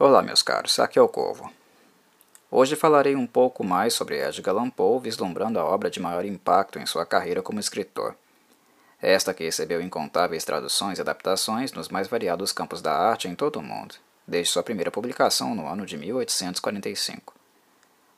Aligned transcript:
Olá, 0.00 0.22
meus 0.22 0.42
caros, 0.42 0.78
aqui 0.78 0.96
é 0.96 1.02
o 1.02 1.08
Corvo. 1.08 1.52
Hoje 2.52 2.76
falarei 2.76 3.16
um 3.16 3.26
pouco 3.26 3.64
mais 3.64 3.94
sobre 3.94 4.24
Edgar 4.24 4.54
Allan 4.54 4.70
Poe, 4.70 5.00
vislumbrando 5.00 5.58
a 5.58 5.64
obra 5.64 5.90
de 5.90 5.98
maior 5.98 6.24
impacto 6.24 6.78
em 6.78 6.86
sua 6.86 7.04
carreira 7.04 7.42
como 7.42 7.58
escritor. 7.58 8.14
Esta 9.02 9.34
que 9.34 9.42
recebeu 9.42 9.80
incontáveis 9.80 10.44
traduções 10.44 10.98
e 10.98 11.00
adaptações 11.00 11.72
nos 11.72 11.88
mais 11.88 12.06
variados 12.06 12.52
campos 12.52 12.80
da 12.80 12.94
arte 12.94 13.26
em 13.26 13.34
todo 13.34 13.56
o 13.56 13.62
mundo, 13.62 13.96
desde 14.24 14.52
sua 14.52 14.62
primeira 14.62 14.92
publicação 14.92 15.52
no 15.52 15.66
ano 15.66 15.84
de 15.84 15.96
1845. 15.96 17.34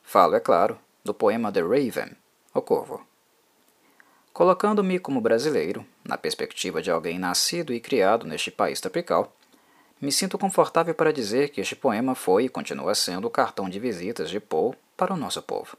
Falo, 0.03 0.35
é 0.35 0.39
claro, 0.39 0.77
do 1.03 1.15
poema 1.15 1.51
The 1.51 1.61
Raven, 1.61 2.11
O 2.53 2.61
Corvo. 2.61 3.03
Colocando-me 4.31 4.99
como 4.99 5.19
brasileiro, 5.19 5.83
na 6.05 6.15
perspectiva 6.15 6.79
de 6.79 6.91
alguém 6.91 7.17
nascido 7.17 7.73
e 7.73 7.79
criado 7.79 8.27
neste 8.27 8.51
país 8.51 8.79
tropical, 8.79 9.35
me 10.01 10.11
sinto 10.11 10.35
confortável 10.35 10.95
para 10.95 11.13
dizer 11.13 11.49
que 11.49 11.61
este 11.61 11.75
poema 11.75 12.15
foi 12.15 12.45
e 12.45 12.49
continua 12.49 12.95
sendo 12.95 13.27
o 13.27 13.31
cartão 13.31 13.69
de 13.69 13.79
visitas 13.79 14.31
de 14.31 14.39
Poe 14.39 14.73
para 14.97 15.13
o 15.13 15.17
nosso 15.17 15.43
povo. 15.43 15.77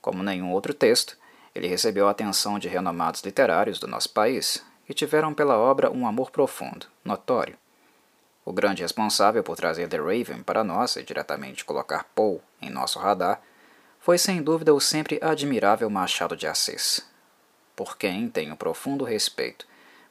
Como 0.00 0.22
nenhum 0.22 0.52
outro 0.52 0.72
texto, 0.72 1.18
ele 1.54 1.68
recebeu 1.68 2.08
a 2.08 2.12
atenção 2.12 2.58
de 2.58 2.66
renomados 2.66 3.20
literários 3.20 3.78
do 3.78 3.86
nosso 3.86 4.08
país, 4.08 4.64
que 4.86 4.94
tiveram 4.94 5.34
pela 5.34 5.58
obra 5.58 5.90
um 5.90 6.06
amor 6.06 6.30
profundo, 6.30 6.86
notório. 7.04 7.58
O 8.42 8.52
grande 8.52 8.82
responsável 8.82 9.42
por 9.42 9.56
trazer 9.56 9.88
The 9.88 9.98
Raven 9.98 10.42
para 10.42 10.64
nós 10.64 10.96
e 10.96 11.02
diretamente 11.02 11.64
colocar 11.64 12.06
Poe 12.14 12.40
em 12.62 12.70
nosso 12.70 12.98
radar 12.98 13.42
foi 14.00 14.16
sem 14.16 14.42
dúvida 14.42 14.72
o 14.72 14.80
sempre 14.80 15.18
admirável 15.20 15.90
Machado 15.90 16.36
de 16.36 16.46
Assis, 16.46 17.04
por 17.74 17.98
quem 17.98 18.30
tenho 18.30 18.56
profundo 18.56 19.04
respeito 19.04 19.66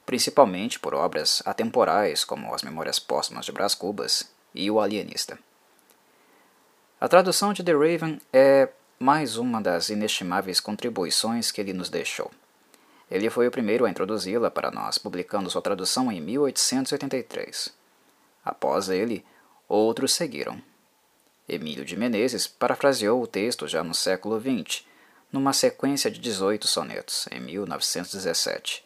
principalmente 0.06 0.78
por 0.78 0.94
obras 0.94 1.42
atemporais 1.44 2.24
como 2.24 2.54
As 2.54 2.62
Memórias 2.62 3.00
Póstumas 3.00 3.44
de 3.44 3.52
Brás 3.52 3.74
Cubas 3.74 4.30
e 4.54 4.70
O 4.70 4.80
Alienista. 4.80 5.36
A 7.00 7.08
tradução 7.08 7.52
de 7.52 7.62
The 7.62 7.72
Raven 7.72 8.20
é 8.32 8.68
mais 8.98 9.36
uma 9.36 9.60
das 9.60 9.90
inestimáveis 9.90 10.60
contribuições 10.60 11.50
que 11.50 11.60
ele 11.60 11.72
nos 11.72 11.90
deixou. 11.90 12.30
Ele 13.10 13.28
foi 13.28 13.46
o 13.46 13.50
primeiro 13.50 13.84
a 13.84 13.90
introduzi-la 13.90 14.50
para 14.50 14.70
nós, 14.70 14.96
publicando 14.96 15.50
sua 15.50 15.60
tradução 15.60 16.10
em 16.10 16.20
1883. 16.20 17.68
Após 18.44 18.88
ele, 18.88 19.24
outros 19.68 20.14
seguiram. 20.14 20.62
Emílio 21.48 21.84
de 21.84 21.96
Menezes 21.96 22.46
parafraseou 22.46 23.22
o 23.22 23.26
texto 23.26 23.68
já 23.68 23.84
no 23.84 23.94
século 23.94 24.40
XX, 24.40 24.84
numa 25.30 25.52
sequência 25.52 26.10
de 26.10 26.18
18 26.18 26.66
sonetos, 26.66 27.28
em 27.30 27.40
1917. 27.40 28.85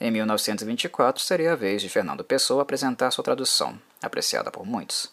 Em 0.00 0.12
1924, 0.12 1.20
seria 1.22 1.52
a 1.52 1.56
vez 1.56 1.82
de 1.82 1.88
Fernando 1.88 2.22
Pessoa 2.22 2.62
apresentar 2.62 3.10
sua 3.10 3.24
tradução, 3.24 3.80
apreciada 4.00 4.50
por 4.50 4.64
muitos. 4.64 5.12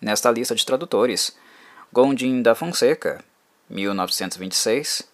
Nesta 0.00 0.30
lista 0.30 0.54
de 0.54 0.64
tradutores, 0.64 1.36
Gondim 1.92 2.40
da 2.40 2.54
Fonseca, 2.54 3.24
1926, 3.68 5.08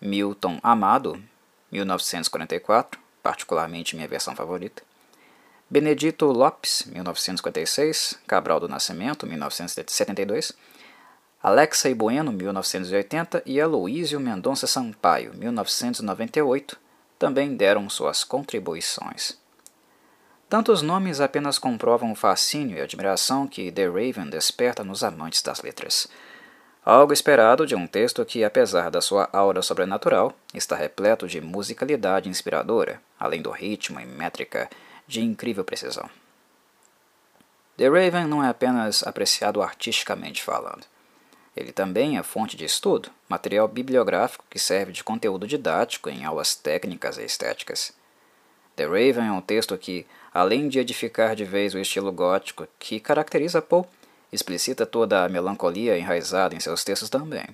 Milton 0.00 0.60
Amado, 0.62 1.22
1944, 1.70 3.00
particularmente 3.22 3.96
minha 3.96 4.08
versão 4.08 4.36
favorita, 4.36 4.82
Benedito 5.70 6.26
Lopes, 6.26 6.84
1956, 6.84 8.18
Cabral 8.26 8.60
do 8.60 8.68
Nascimento, 8.68 9.26
1972, 9.26 10.52
Alexa 11.42 11.88
e 11.88 11.94
Bueno, 11.94 12.30
1980 12.30 13.42
e 13.46 13.58
Aloísio 13.58 14.20
Mendonça 14.20 14.66
Sampaio, 14.66 15.32
1998, 15.34 16.81
também 17.22 17.54
deram 17.54 17.88
suas 17.88 18.24
contribuições. 18.24 19.38
Tantos 20.48 20.82
nomes 20.82 21.20
apenas 21.20 21.56
comprovam 21.56 22.10
o 22.10 22.16
fascínio 22.16 22.76
e 22.76 22.80
admiração 22.80 23.46
que 23.46 23.70
The 23.70 23.86
Raven 23.86 24.28
desperta 24.28 24.82
nos 24.82 25.04
amantes 25.04 25.40
das 25.40 25.62
letras. 25.62 26.08
Algo 26.84 27.12
esperado 27.12 27.64
de 27.64 27.76
um 27.76 27.86
texto 27.86 28.24
que, 28.24 28.42
apesar 28.42 28.90
da 28.90 29.00
sua 29.00 29.28
aura 29.32 29.62
sobrenatural, 29.62 30.34
está 30.52 30.74
repleto 30.74 31.28
de 31.28 31.40
musicalidade 31.40 32.28
inspiradora, 32.28 33.00
além 33.16 33.40
do 33.40 33.52
ritmo 33.52 34.00
e 34.00 34.04
métrica 34.04 34.68
de 35.06 35.20
incrível 35.22 35.62
precisão. 35.62 36.10
The 37.76 37.88
Raven 37.88 38.26
não 38.26 38.42
é 38.42 38.48
apenas 38.48 39.06
apreciado 39.06 39.62
artisticamente 39.62 40.42
falando. 40.42 40.84
Ele 41.56 41.72
também 41.72 42.16
é 42.16 42.22
fonte 42.22 42.56
de 42.56 42.64
estudo, 42.64 43.10
material 43.28 43.68
bibliográfico 43.68 44.44
que 44.48 44.58
serve 44.58 44.92
de 44.92 45.04
conteúdo 45.04 45.46
didático 45.46 46.08
em 46.08 46.24
aulas 46.24 46.54
técnicas 46.54 47.18
e 47.18 47.24
estéticas. 47.24 47.92
The 48.74 48.84
Raven 48.86 49.26
é 49.26 49.32
um 49.32 49.42
texto 49.42 49.76
que, 49.76 50.06
além 50.32 50.68
de 50.68 50.78
edificar 50.78 51.36
de 51.36 51.44
vez 51.44 51.74
o 51.74 51.78
estilo 51.78 52.10
gótico 52.10 52.66
que 52.78 52.98
caracteriza 52.98 53.60
Poe, 53.60 53.84
explicita 54.32 54.86
toda 54.86 55.24
a 55.24 55.28
melancolia 55.28 55.98
enraizada 55.98 56.54
em 56.54 56.60
seus 56.60 56.82
textos 56.82 57.10
também. 57.10 57.44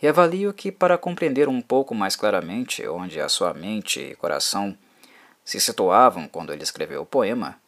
E 0.00 0.06
avalio 0.06 0.52
que, 0.54 0.70
para 0.70 0.96
compreender 0.96 1.48
um 1.48 1.60
pouco 1.60 1.94
mais 1.94 2.14
claramente 2.14 2.86
onde 2.86 3.20
a 3.20 3.28
sua 3.28 3.52
mente 3.52 4.00
e 4.00 4.14
coração 4.14 4.76
se 5.44 5.60
situavam 5.60 6.28
quando 6.28 6.52
ele 6.52 6.62
escreveu 6.62 7.02
o 7.02 7.06
poema, 7.06 7.58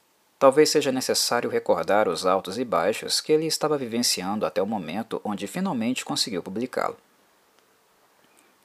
Talvez 0.43 0.71
seja 0.71 0.91
necessário 0.91 1.49
recordar 1.49 2.09
os 2.09 2.27
altos 2.27 2.59
e 2.59 2.65
baixos 2.65 3.21
que 3.21 3.31
ele 3.31 3.47
estava 3.47 3.79
vivenciando 3.79 4.45
até 4.45 4.61
o 4.61 4.67
momento 4.67 5.21
onde 5.23 5.47
finalmente 5.47 6.05
conseguiu 6.05 6.43
publicá-lo. 6.43 6.97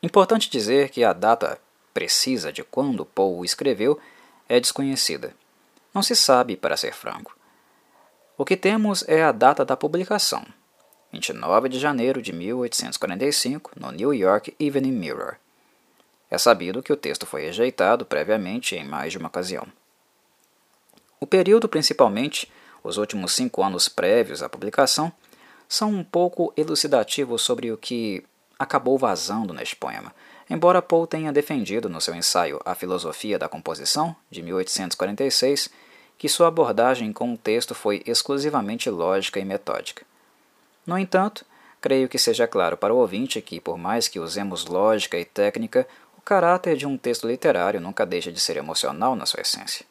Importante 0.02 0.50
dizer 0.50 0.90
que 0.90 1.04
a 1.04 1.14
data 1.14 1.62
precisa 1.94 2.52
de 2.52 2.64
quando 2.64 3.06
Poe 3.06 3.42
o 3.42 3.46
escreveu 3.46 4.00
é 4.50 4.60
desconhecida. 4.60 5.36
Não 5.94 6.02
se 6.02 6.16
sabe, 6.16 6.58
para 6.58 6.76
ser 6.76 6.96
franco. 6.96 7.38
O 8.36 8.44
que 8.44 8.58
temos 8.58 9.08
é 9.08 9.22
a 9.22 9.32
data 9.32 9.64
da 9.64 9.78
publicação, 9.78 10.44
29 11.14 11.70
de 11.70 11.78
janeiro 11.78 12.24
de 12.24 12.34
1845, 12.34 13.74
no 13.80 13.92
New 13.92 14.16
York 14.16 14.56
Evening 14.60 14.94
Mirror. 14.94 15.36
É 16.32 16.40
sabido 16.40 16.82
que 16.82 16.92
o 16.92 16.98
texto 16.98 17.28
foi 17.28 17.44
rejeitado 17.44 18.04
previamente 18.04 18.76
em 18.76 18.84
mais 18.84 19.12
de 19.12 19.20
uma 19.20 19.28
ocasião. 19.28 19.68
O 21.20 21.26
período, 21.26 21.68
principalmente 21.68 22.52
os 22.84 22.98
últimos 22.98 23.34
cinco 23.34 23.64
anos 23.64 23.90
prévios 23.90 24.44
à 24.44 24.50
publicação, 24.50 25.12
são 25.68 25.90
um 25.90 26.04
pouco 26.04 26.54
elucidativos 26.56 27.42
sobre 27.42 27.72
o 27.72 27.78
que 27.78 28.24
acabou 28.58 28.98
vazando 28.98 29.54
neste 29.54 29.76
poema, 29.76 30.14
embora 30.50 30.82
Poe 30.82 31.08
tenha 31.08 31.32
defendido 31.32 31.90
no 31.90 32.02
seu 32.02 32.16
ensaio 32.16 32.60
A 32.66 32.74
Filosofia 32.74 33.38
da 33.38 33.50
Composição, 33.50 34.16
de 34.30 34.42
1846, 34.42 35.70
que 36.18 36.30
sua 36.30 36.48
abordagem 36.48 37.14
com 37.14 37.34
o 37.34 37.38
texto 37.38 37.76
foi 37.76 38.02
exclusivamente 38.06 38.90
lógica 38.90 39.40
e 39.40 39.46
metódica. 39.46 40.04
No 40.86 40.98
entanto, 40.98 41.46
creio 41.82 42.08
que 42.08 42.18
seja 42.18 42.48
claro 42.48 42.78
para 42.78 42.94
o 42.94 42.98
ouvinte 42.98 43.42
que, 43.42 43.60
por 43.60 43.78
mais 43.78 44.08
que 44.08 44.20
usemos 44.20 44.66
lógica 44.66 45.20
e 45.20 45.26
técnica, 45.26 45.88
o 46.18 46.22
caráter 46.22 46.76
de 46.76 46.88
um 46.88 46.98
texto 46.98 47.28
literário 47.28 47.82
nunca 47.82 48.06
deixa 48.06 48.32
de 48.32 48.40
ser 48.40 48.58
emocional 48.58 49.16
na 49.16 49.26
sua 49.26 49.42
essência. 49.42 49.86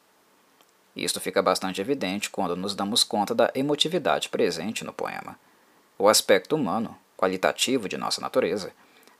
Isto 0.96 1.20
fica 1.20 1.42
bastante 1.42 1.80
evidente 1.80 2.30
quando 2.30 2.56
nos 2.56 2.74
damos 2.74 3.04
conta 3.04 3.34
da 3.34 3.52
emotividade 3.54 4.30
presente 4.30 4.82
no 4.82 4.94
poema. 4.94 5.38
O 5.98 6.08
aspecto 6.08 6.56
humano, 6.56 6.96
qualitativo 7.18 7.86
de 7.86 7.98
nossa 7.98 8.20
natureza, 8.20 8.72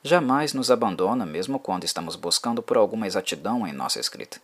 jamais 0.03 0.53
nos 0.53 0.71
abandona 0.71 1.25
mesmo 1.25 1.59
quando 1.59 1.83
estamos 1.83 2.15
buscando 2.15 2.63
por 2.63 2.77
alguma 2.77 3.05
exatidão 3.05 3.67
em 3.67 3.73
nossa 3.73 3.99
escrita. 3.99 4.41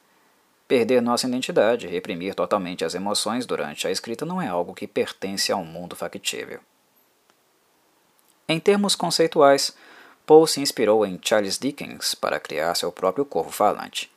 Perder 0.67 1.01
nossa 1.01 1.27
identidade, 1.27 1.87
reprimir 1.87 2.35
totalmente 2.35 2.85
as 2.85 2.93
emoções 2.93 3.45
durante 3.45 3.87
a 3.87 3.91
escrita 3.91 4.25
não 4.25 4.41
é 4.41 4.47
algo 4.47 4.73
que 4.73 4.87
pertence 4.87 5.51
ao 5.51 5.65
mundo 5.65 5.95
factível. 5.95 6.59
Em 8.47 8.59
termos 8.59 8.95
conceituais, 8.95 9.75
Poe 10.25 10.47
se 10.47 10.61
inspirou 10.61 11.05
em 11.05 11.19
Charles 11.21 11.57
Dickens 11.57 12.15
para 12.15 12.39
criar 12.39 12.75
seu 12.75 12.91
próprio 12.91 13.25
corvo 13.25 13.51
falante, 13.51 14.09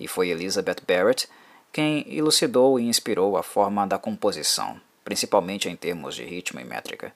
e 0.00 0.08
foi 0.08 0.30
Elizabeth 0.30 0.78
Barrett 0.86 1.28
quem 1.74 2.06
elucidou 2.08 2.78
e 2.78 2.84
inspirou 2.84 3.36
a 3.36 3.42
forma 3.42 3.84
da 3.84 3.98
composição, 3.98 4.80
principalmente 5.04 5.68
em 5.68 5.74
termos 5.74 6.14
de 6.14 6.22
ritmo 6.22 6.60
e 6.60 6.64
métrica. 6.64 7.12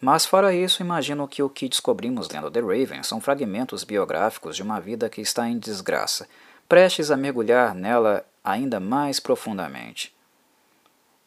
Mas, 0.00 0.24
fora 0.24 0.54
isso, 0.54 0.80
imagino 0.80 1.26
que 1.26 1.42
o 1.42 1.50
que 1.50 1.68
descobrimos 1.68 2.30
lendo 2.30 2.48
The 2.48 2.60
Raven 2.60 3.02
são 3.02 3.20
fragmentos 3.20 3.82
biográficos 3.82 4.54
de 4.54 4.62
uma 4.62 4.80
vida 4.80 5.10
que 5.10 5.20
está 5.20 5.48
em 5.48 5.58
desgraça, 5.58 6.28
prestes 6.68 7.10
a 7.10 7.16
mergulhar 7.16 7.74
nela 7.74 8.24
ainda 8.44 8.78
mais 8.78 9.18
profundamente. 9.18 10.14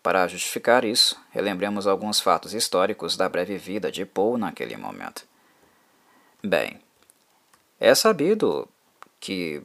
Para 0.02 0.26
justificar 0.30 0.86
isso, 0.86 1.20
relembremos 1.32 1.86
alguns 1.86 2.22
fatos 2.22 2.54
históricos 2.54 3.18
da 3.18 3.28
breve 3.28 3.58
vida 3.58 3.92
de 3.92 4.06
Poe 4.06 4.40
naquele 4.40 4.78
momento. 4.78 5.26
Bem, 6.42 6.80
é 7.82 7.94
sabido 7.94 8.66
que 9.20 9.62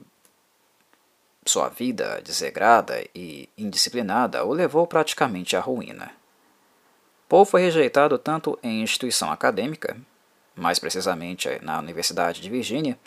sua 1.50 1.68
vida 1.68 2.20
desregrada 2.22 3.04
e 3.14 3.48
indisciplinada 3.56 4.44
o 4.44 4.52
levou 4.52 4.86
praticamente 4.86 5.56
à 5.56 5.60
ruína. 5.60 6.10
Poe 7.28 7.44
foi 7.44 7.62
rejeitado 7.62 8.18
tanto 8.18 8.58
em 8.62 8.82
instituição 8.82 9.30
acadêmica, 9.30 9.96
mais 10.54 10.78
precisamente 10.78 11.48
na 11.62 11.78
Universidade 11.78 12.40
de 12.40 12.50
Virgínia, 12.50 12.98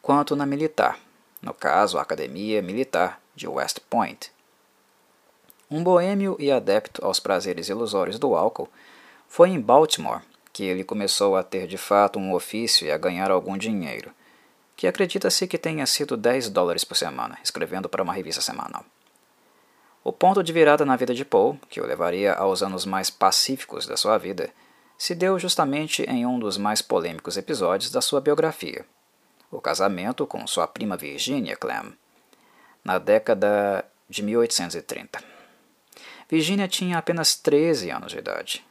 quanto 0.00 0.36
na 0.36 0.46
militar, 0.46 0.98
no 1.40 1.52
caso 1.52 1.98
a 1.98 2.02
Academia 2.02 2.62
Militar 2.62 3.20
de 3.34 3.48
West 3.48 3.80
Point. 3.90 4.30
Um 5.70 5.82
boêmio 5.82 6.36
e 6.38 6.52
adepto 6.52 7.04
aos 7.04 7.18
prazeres 7.18 7.68
ilusórios 7.68 8.18
do 8.18 8.34
álcool, 8.34 8.68
foi 9.28 9.48
em 9.48 9.60
Baltimore 9.60 10.22
que 10.52 10.64
ele 10.64 10.84
começou 10.84 11.34
a 11.34 11.42
ter 11.42 11.66
de 11.66 11.78
fato 11.78 12.18
um 12.18 12.34
ofício 12.34 12.86
e 12.86 12.92
a 12.92 12.98
ganhar 12.98 13.30
algum 13.30 13.56
dinheiro, 13.56 14.12
que 14.76 14.86
acredita-se 14.86 15.46
que 15.46 15.58
tenha 15.58 15.86
sido 15.86 16.16
10 16.16 16.50
dólares 16.50 16.84
por 16.84 16.96
semana, 16.96 17.38
escrevendo 17.42 17.88
para 17.88 18.02
uma 18.02 18.12
revista 18.12 18.40
semanal. 18.40 18.84
O 20.04 20.12
ponto 20.12 20.42
de 20.42 20.52
virada 20.52 20.84
na 20.84 20.96
vida 20.96 21.14
de 21.14 21.24
Paul, 21.24 21.58
que 21.68 21.80
o 21.80 21.86
levaria 21.86 22.34
aos 22.34 22.62
anos 22.62 22.84
mais 22.84 23.08
pacíficos 23.08 23.86
da 23.86 23.96
sua 23.96 24.18
vida, 24.18 24.50
se 24.98 25.14
deu 25.14 25.38
justamente 25.38 26.02
em 26.04 26.26
um 26.26 26.38
dos 26.38 26.58
mais 26.58 26.82
polêmicos 26.82 27.36
episódios 27.36 27.90
da 27.90 28.00
sua 28.00 28.20
biografia, 28.20 28.84
o 29.50 29.60
casamento 29.60 30.26
com 30.26 30.46
sua 30.46 30.66
prima 30.66 30.96
Virginia 30.96 31.56
Clem, 31.56 31.92
na 32.84 32.98
década 32.98 33.84
de 34.08 34.22
1830. 34.22 35.22
Virginia 36.28 36.66
tinha 36.66 36.98
apenas 36.98 37.36
13 37.36 37.90
anos 37.90 38.12
de 38.12 38.18
idade, 38.18 38.64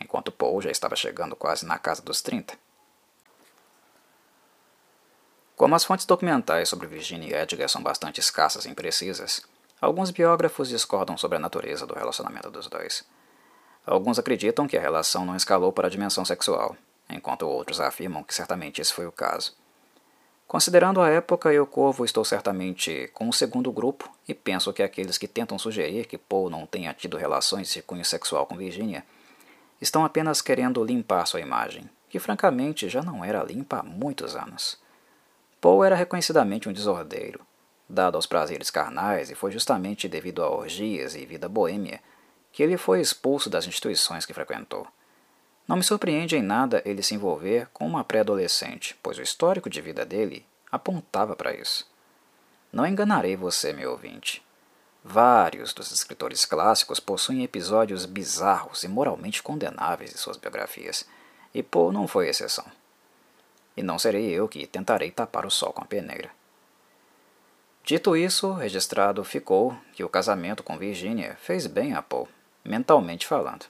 enquanto 0.00 0.32
Paul 0.32 0.60
já 0.60 0.70
estava 0.70 0.96
chegando 0.96 1.36
quase 1.36 1.66
na 1.66 1.78
casa 1.78 2.02
dos 2.02 2.20
30. 2.22 2.58
Como 5.56 5.76
as 5.76 5.84
fontes 5.84 6.04
documentais 6.04 6.68
sobre 6.68 6.88
Virginia 6.88 7.36
e 7.36 7.40
Edgar 7.40 7.68
são 7.68 7.80
bastante 7.80 8.18
escassas 8.18 8.64
e 8.64 8.70
imprecisas, 8.70 9.40
alguns 9.80 10.10
biógrafos 10.10 10.68
discordam 10.68 11.16
sobre 11.16 11.36
a 11.36 11.40
natureza 11.40 11.86
do 11.86 11.94
relacionamento 11.94 12.50
dos 12.50 12.66
dois. 12.66 13.04
Alguns 13.86 14.18
acreditam 14.18 14.66
que 14.66 14.76
a 14.76 14.80
relação 14.80 15.24
não 15.24 15.36
escalou 15.36 15.72
para 15.72 15.86
a 15.86 15.90
dimensão 15.90 16.24
sexual, 16.24 16.76
enquanto 17.08 17.46
outros 17.46 17.80
afirmam 17.80 18.24
que 18.24 18.34
certamente 18.34 18.80
esse 18.80 18.92
foi 18.92 19.06
o 19.06 19.12
caso. 19.12 19.54
Considerando 20.46 21.00
a 21.00 21.08
época, 21.08 21.52
eu 21.52 21.66
corvo 21.66 22.04
estou 22.04 22.24
certamente 22.24 23.08
com 23.14 23.28
o 23.28 23.32
segundo 23.32 23.70
grupo 23.70 24.10
e 24.26 24.34
penso 24.34 24.72
que 24.72 24.82
aqueles 24.82 25.16
que 25.16 25.28
tentam 25.28 25.58
sugerir 25.58 26.06
que 26.06 26.18
Paul 26.18 26.50
não 26.50 26.66
tenha 26.66 26.92
tido 26.92 27.16
relações 27.16 27.72
de 27.72 27.80
cunho 27.80 28.04
sexual 28.04 28.44
com 28.44 28.56
Virginia 28.56 29.04
estão 29.80 30.04
apenas 30.04 30.42
querendo 30.42 30.84
limpar 30.84 31.26
sua 31.26 31.40
imagem, 31.40 31.88
que 32.08 32.18
francamente 32.18 32.88
já 32.88 33.02
não 33.02 33.24
era 33.24 33.42
limpa 33.42 33.78
há 33.78 33.82
muitos 33.82 34.34
anos. 34.34 34.82
Paul 35.64 35.82
era 35.82 35.96
reconhecidamente 35.96 36.68
um 36.68 36.74
desordeiro, 36.74 37.40
dado 37.88 38.16
aos 38.16 38.26
prazeres 38.26 38.68
carnais, 38.68 39.30
e 39.30 39.34
foi 39.34 39.50
justamente 39.50 40.06
devido 40.06 40.42
a 40.42 40.50
orgias 40.50 41.14
e 41.14 41.24
vida 41.24 41.48
boêmia 41.48 42.02
que 42.52 42.62
ele 42.62 42.76
foi 42.76 43.00
expulso 43.00 43.48
das 43.48 43.66
instituições 43.66 44.26
que 44.26 44.34
frequentou. 44.34 44.86
Não 45.66 45.78
me 45.78 45.82
surpreende 45.82 46.36
em 46.36 46.42
nada 46.42 46.82
ele 46.84 47.02
se 47.02 47.14
envolver 47.14 47.66
com 47.72 47.86
uma 47.86 48.04
pré-adolescente, 48.04 48.94
pois 49.02 49.16
o 49.16 49.22
histórico 49.22 49.70
de 49.70 49.80
vida 49.80 50.04
dele 50.04 50.44
apontava 50.70 51.34
para 51.34 51.54
isso. 51.54 51.90
Não 52.70 52.86
enganarei 52.86 53.34
você, 53.34 53.72
meu 53.72 53.92
ouvinte. 53.92 54.44
Vários 55.02 55.72
dos 55.72 55.90
escritores 55.90 56.44
clássicos 56.44 57.00
possuem 57.00 57.42
episódios 57.42 58.04
bizarros 58.04 58.84
e 58.84 58.88
moralmente 58.88 59.42
condenáveis 59.42 60.12
em 60.12 60.18
suas 60.18 60.36
biografias, 60.36 61.08
e 61.54 61.62
Poe 61.62 61.90
não 61.90 62.06
foi 62.06 62.28
exceção 62.28 62.66
e 63.76 63.82
não 63.82 63.98
serei 63.98 64.30
eu 64.30 64.48
que 64.48 64.66
tentarei 64.66 65.10
tapar 65.10 65.44
o 65.46 65.50
sol 65.50 65.72
com 65.72 65.82
a 65.82 65.86
peneira. 65.86 66.30
Dito 67.84 68.16
isso, 68.16 68.52
registrado 68.52 69.22
ficou 69.24 69.76
que 69.92 70.02
o 70.02 70.08
casamento 70.08 70.62
com 70.62 70.78
Virginia 70.78 71.36
fez 71.40 71.66
bem 71.66 71.92
a 71.92 72.00
Paul, 72.00 72.28
mentalmente 72.64 73.26
falando. 73.26 73.66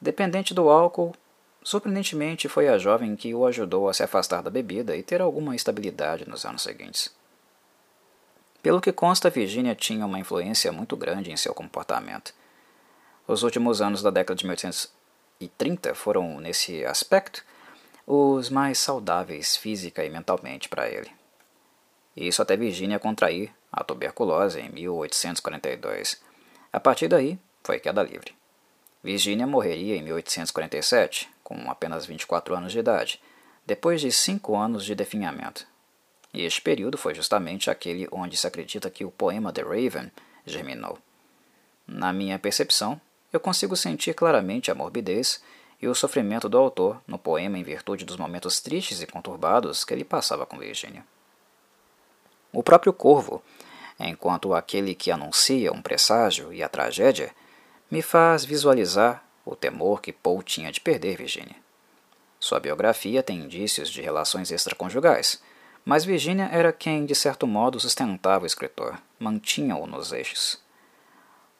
Dependente 0.00 0.54
do 0.54 0.70
álcool, 0.70 1.14
surpreendentemente 1.62 2.48
foi 2.48 2.68
a 2.68 2.78
jovem 2.78 3.14
que 3.14 3.34
o 3.34 3.46
ajudou 3.46 3.88
a 3.88 3.94
se 3.94 4.02
afastar 4.02 4.42
da 4.42 4.50
bebida 4.50 4.96
e 4.96 5.02
ter 5.02 5.20
alguma 5.20 5.54
estabilidade 5.54 6.28
nos 6.28 6.46
anos 6.46 6.62
seguintes. 6.62 7.14
Pelo 8.62 8.80
que 8.80 8.90
consta, 8.90 9.28
Virginia 9.28 9.74
tinha 9.74 10.06
uma 10.06 10.18
influência 10.18 10.72
muito 10.72 10.96
grande 10.96 11.30
em 11.30 11.36
seu 11.36 11.52
comportamento. 11.52 12.32
Os 13.28 13.42
últimos 13.42 13.82
anos 13.82 14.02
da 14.02 14.08
década 14.08 14.38
de 14.38 14.46
1830 14.46 15.94
foram, 15.94 16.40
nesse 16.40 16.82
aspecto, 16.86 17.44
os 18.06 18.50
mais 18.50 18.78
saudáveis 18.78 19.56
física 19.56 20.04
e 20.04 20.10
mentalmente 20.10 20.68
para 20.68 20.88
ele. 20.88 21.10
Isso 22.16 22.42
até 22.42 22.56
Virginia 22.56 22.98
contrair 22.98 23.52
a 23.72 23.82
tuberculose 23.82 24.60
em 24.60 24.68
1842. 24.68 26.20
A 26.72 26.78
partir 26.78 27.08
daí, 27.08 27.38
foi 27.62 27.80
queda 27.80 28.02
livre. 28.02 28.34
Virginia 29.02 29.46
morreria 29.46 29.96
em 29.96 30.02
1847, 30.02 31.28
com 31.42 31.70
apenas 31.70 32.06
24 32.06 32.54
anos 32.54 32.72
de 32.72 32.78
idade, 32.78 33.20
depois 33.66 34.00
de 34.00 34.12
cinco 34.12 34.56
anos 34.56 34.84
de 34.84 34.94
definhamento. 34.94 35.66
E 36.32 36.44
este 36.44 36.60
período 36.60 36.96
foi 36.96 37.14
justamente 37.14 37.70
aquele 37.70 38.08
onde 38.10 38.36
se 38.36 38.46
acredita 38.46 38.90
que 38.90 39.04
o 39.04 39.10
poema 39.10 39.52
The 39.52 39.62
Raven 39.62 40.10
germinou. 40.46 40.98
Na 41.86 42.12
minha 42.12 42.38
percepção, 42.38 43.00
eu 43.32 43.40
consigo 43.40 43.76
sentir 43.76 44.14
claramente 44.14 44.70
a 44.70 44.74
morbidez 44.74 45.42
e 45.84 45.86
o 45.86 45.94
sofrimento 45.94 46.48
do 46.48 46.56
autor 46.56 46.98
no 47.06 47.18
poema 47.18 47.58
em 47.58 47.62
virtude 47.62 48.06
dos 48.06 48.16
momentos 48.16 48.58
tristes 48.58 49.02
e 49.02 49.06
conturbados 49.06 49.84
que 49.84 49.92
ele 49.92 50.02
passava 50.02 50.46
com 50.46 50.56
Virginia. 50.56 51.04
O 52.50 52.62
próprio 52.62 52.90
corvo, 52.90 53.42
enquanto 54.00 54.54
aquele 54.54 54.94
que 54.94 55.10
anuncia 55.10 55.70
um 55.70 55.82
presságio 55.82 56.50
e 56.54 56.62
a 56.62 56.70
tragédia, 56.70 57.34
me 57.90 58.00
faz 58.00 58.46
visualizar 58.46 59.22
o 59.44 59.54
temor 59.54 60.00
que 60.00 60.10
Paul 60.10 60.42
tinha 60.42 60.72
de 60.72 60.80
perder 60.80 61.18
Virginia. 61.18 61.56
Sua 62.40 62.58
biografia 62.58 63.22
tem 63.22 63.40
indícios 63.40 63.90
de 63.90 64.00
relações 64.00 64.50
extraconjugais, 64.50 65.42
mas 65.84 66.02
Virginia 66.02 66.48
era 66.50 66.72
quem, 66.72 67.04
de 67.04 67.14
certo 67.14 67.46
modo, 67.46 67.78
sustentava 67.78 68.44
o 68.44 68.46
escritor, 68.46 68.98
mantinha-o 69.18 69.86
nos 69.86 70.12
eixos. 70.12 70.58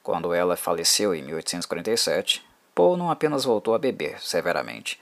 Quando 0.02 0.32
ela 0.32 0.56
faleceu 0.56 1.14
em 1.14 1.22
1847, 1.22 2.53
Paul 2.74 2.96
não 2.96 3.10
apenas 3.10 3.44
voltou 3.44 3.74
a 3.74 3.78
beber 3.78 4.20
severamente, 4.20 5.00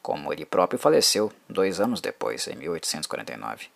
como 0.00 0.32
ele 0.32 0.46
próprio 0.46 0.78
faleceu 0.78 1.30
dois 1.48 1.78
anos 1.78 2.00
depois, 2.00 2.48
em 2.48 2.56
1849. 2.56 3.68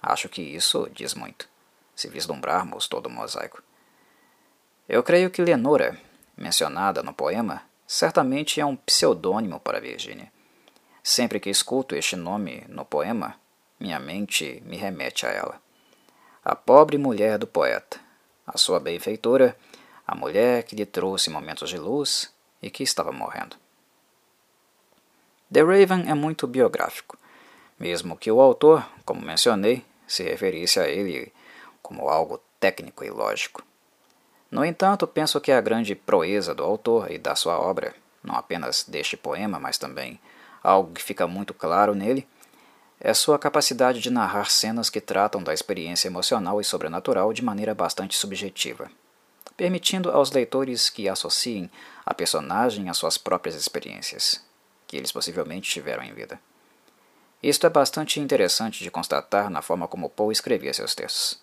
Acho 0.00 0.28
que 0.28 0.40
isso 0.40 0.88
diz 0.92 1.14
muito, 1.14 1.48
se 1.94 2.08
vislumbrarmos 2.08 2.88
todo 2.88 3.06
o 3.06 3.10
mosaico. 3.10 3.62
Eu 4.88 5.02
creio 5.02 5.30
que 5.30 5.42
Lenora, 5.42 6.00
mencionada 6.36 7.02
no 7.02 7.12
poema, 7.12 7.62
certamente 7.86 8.60
é 8.60 8.64
um 8.64 8.74
pseudônimo 8.74 9.60
para 9.60 9.80
Virginia. 9.80 10.32
Sempre 11.02 11.38
que 11.38 11.50
escuto 11.50 11.94
este 11.94 12.16
nome 12.16 12.64
no 12.68 12.84
poema, 12.84 13.36
minha 13.78 13.98
mente 13.98 14.62
me 14.64 14.76
remete 14.76 15.26
a 15.26 15.30
ela. 15.30 15.60
A 16.44 16.56
pobre 16.56 16.96
mulher 16.96 17.38
do 17.38 17.46
poeta, 17.46 18.00
a 18.46 18.56
sua 18.56 18.80
benfeitora, 18.80 19.56
a 20.06 20.14
mulher 20.14 20.62
que 20.62 20.74
lhe 20.74 20.86
trouxe 20.86 21.28
momentos 21.28 21.68
de 21.68 21.76
luz 21.76 22.32
e 22.62 22.70
que 22.70 22.82
estava 22.82 23.12
morrendo. 23.12 23.56
The 25.50 25.62
Raven 25.62 26.10
é 26.10 26.14
muito 26.14 26.46
biográfico, 26.46 27.16
mesmo 27.78 28.16
que 28.16 28.30
o 28.30 28.40
autor, 28.40 28.86
como 29.04 29.22
mencionei, 29.22 29.84
se 30.06 30.22
referisse 30.22 30.78
a 30.78 30.88
ele 30.88 31.32
como 31.80 32.08
algo 32.08 32.40
técnico 32.60 33.04
e 33.04 33.10
lógico. 33.10 33.62
No 34.50 34.64
entanto, 34.64 35.06
penso 35.06 35.40
que 35.40 35.52
a 35.52 35.60
grande 35.60 35.94
proeza 35.94 36.54
do 36.54 36.64
autor 36.64 37.10
e 37.10 37.18
da 37.18 37.34
sua 37.34 37.58
obra, 37.58 37.94
não 38.22 38.34
apenas 38.34 38.84
deste 38.84 39.16
poema, 39.16 39.58
mas 39.58 39.78
também 39.78 40.20
algo 40.62 40.92
que 40.92 41.02
fica 41.02 41.26
muito 41.26 41.54
claro 41.54 41.94
nele, 41.94 42.26
é 43.00 43.14
sua 43.14 43.38
capacidade 43.38 44.00
de 44.00 44.10
narrar 44.10 44.50
cenas 44.50 44.90
que 44.90 45.00
tratam 45.00 45.42
da 45.42 45.54
experiência 45.54 46.08
emocional 46.08 46.60
e 46.60 46.64
sobrenatural 46.64 47.32
de 47.32 47.44
maneira 47.44 47.74
bastante 47.74 48.16
subjetiva 48.16 48.90
permitindo 49.56 50.10
aos 50.10 50.30
leitores 50.30 50.88
que 50.88 51.08
associem 51.08 51.70
a 52.04 52.14
personagem 52.14 52.88
às 52.88 52.96
suas 52.96 53.18
próprias 53.18 53.54
experiências, 53.54 54.44
que 54.86 54.96
eles 54.96 55.12
possivelmente 55.12 55.70
tiveram 55.70 56.04
em 56.04 56.12
vida. 56.12 56.40
Isto 57.42 57.66
é 57.66 57.70
bastante 57.70 58.18
interessante 58.18 58.82
de 58.82 58.90
constatar 58.90 59.48
na 59.48 59.62
forma 59.62 59.86
como 59.86 60.10
Poe 60.10 60.32
escrevia 60.32 60.74
seus 60.74 60.94
textos. 60.94 61.40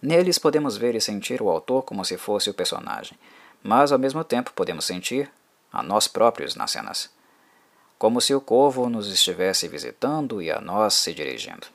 Neles 0.00 0.38
podemos 0.38 0.76
ver 0.76 0.94
e 0.94 1.00
sentir 1.00 1.42
o 1.42 1.50
autor 1.50 1.82
como 1.82 2.04
se 2.04 2.16
fosse 2.16 2.48
o 2.50 2.54
personagem, 2.54 3.18
mas 3.62 3.92
ao 3.92 3.98
mesmo 3.98 4.22
tempo 4.22 4.52
podemos 4.52 4.84
sentir 4.84 5.30
a 5.72 5.82
nós 5.82 6.06
próprios 6.06 6.54
nas 6.54 6.70
cenas, 6.70 7.10
como 7.98 8.20
se 8.20 8.34
o 8.34 8.40
corvo 8.40 8.88
nos 8.88 9.10
estivesse 9.12 9.66
visitando 9.66 10.40
e 10.40 10.50
a 10.50 10.60
nós 10.60 10.94
se 10.94 11.12
dirigindo. 11.12 11.66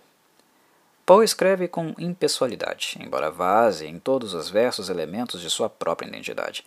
Poe 1.10 1.26
escreve 1.26 1.68
com 1.68 1.96
impessoalidade, 1.98 2.96
embora 3.02 3.32
vaze 3.32 3.88
em 3.88 3.98
todos 3.98 4.36
os 4.36 4.48
versos 4.48 4.90
elementos 4.90 5.42
de 5.42 5.50
sua 5.50 5.68
própria 5.68 6.08
identidade. 6.08 6.64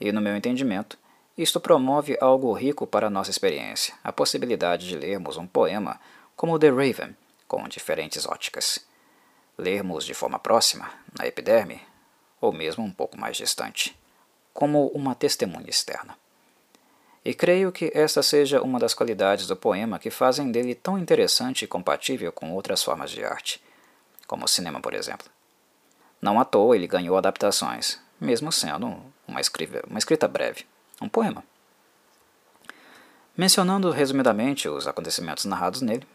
E, 0.00 0.12
no 0.12 0.20
meu 0.20 0.36
entendimento, 0.36 0.96
isto 1.36 1.58
promove 1.58 2.16
algo 2.20 2.52
rico 2.52 2.86
para 2.86 3.08
a 3.08 3.10
nossa 3.10 3.32
experiência, 3.32 3.92
a 4.04 4.12
possibilidade 4.12 4.86
de 4.86 4.96
lermos 4.96 5.36
um 5.36 5.48
poema 5.48 6.00
como 6.36 6.60
The 6.60 6.68
Raven, 6.68 7.16
com 7.48 7.66
diferentes 7.66 8.24
óticas. 8.24 8.86
Lermos 9.58 10.04
de 10.04 10.14
forma 10.14 10.38
próxima, 10.38 10.88
na 11.18 11.26
epiderme, 11.26 11.82
ou 12.40 12.52
mesmo 12.52 12.84
um 12.84 12.92
pouco 12.92 13.18
mais 13.18 13.36
distante, 13.36 13.98
como 14.54 14.86
uma 14.94 15.16
testemunha 15.16 15.68
externa. 15.68 16.16
E 17.26 17.34
creio 17.34 17.72
que 17.72 17.90
esta 17.92 18.22
seja 18.22 18.62
uma 18.62 18.78
das 18.78 18.94
qualidades 18.94 19.48
do 19.48 19.56
poema 19.56 19.98
que 19.98 20.10
fazem 20.12 20.52
dele 20.52 20.76
tão 20.76 20.96
interessante 20.96 21.64
e 21.64 21.66
compatível 21.66 22.30
com 22.30 22.52
outras 22.52 22.84
formas 22.84 23.10
de 23.10 23.24
arte, 23.24 23.60
como 24.28 24.44
o 24.44 24.48
cinema, 24.48 24.80
por 24.80 24.94
exemplo. 24.94 25.26
Não 26.22 26.38
à 26.38 26.44
toa 26.44 26.76
ele 26.76 26.86
ganhou 26.86 27.16
adaptações, 27.16 27.98
mesmo 28.20 28.52
sendo 28.52 28.96
uma, 29.26 29.40
escrita, 29.40 29.82
uma 29.90 29.98
escrita 29.98 30.28
breve, 30.28 30.66
um 31.02 31.08
poema. 31.08 31.42
Mencionando 33.36 33.90
resumidamente 33.90 34.68
os 34.68 34.86
acontecimentos 34.86 35.46
narrados 35.46 35.82
nele, 35.82 36.06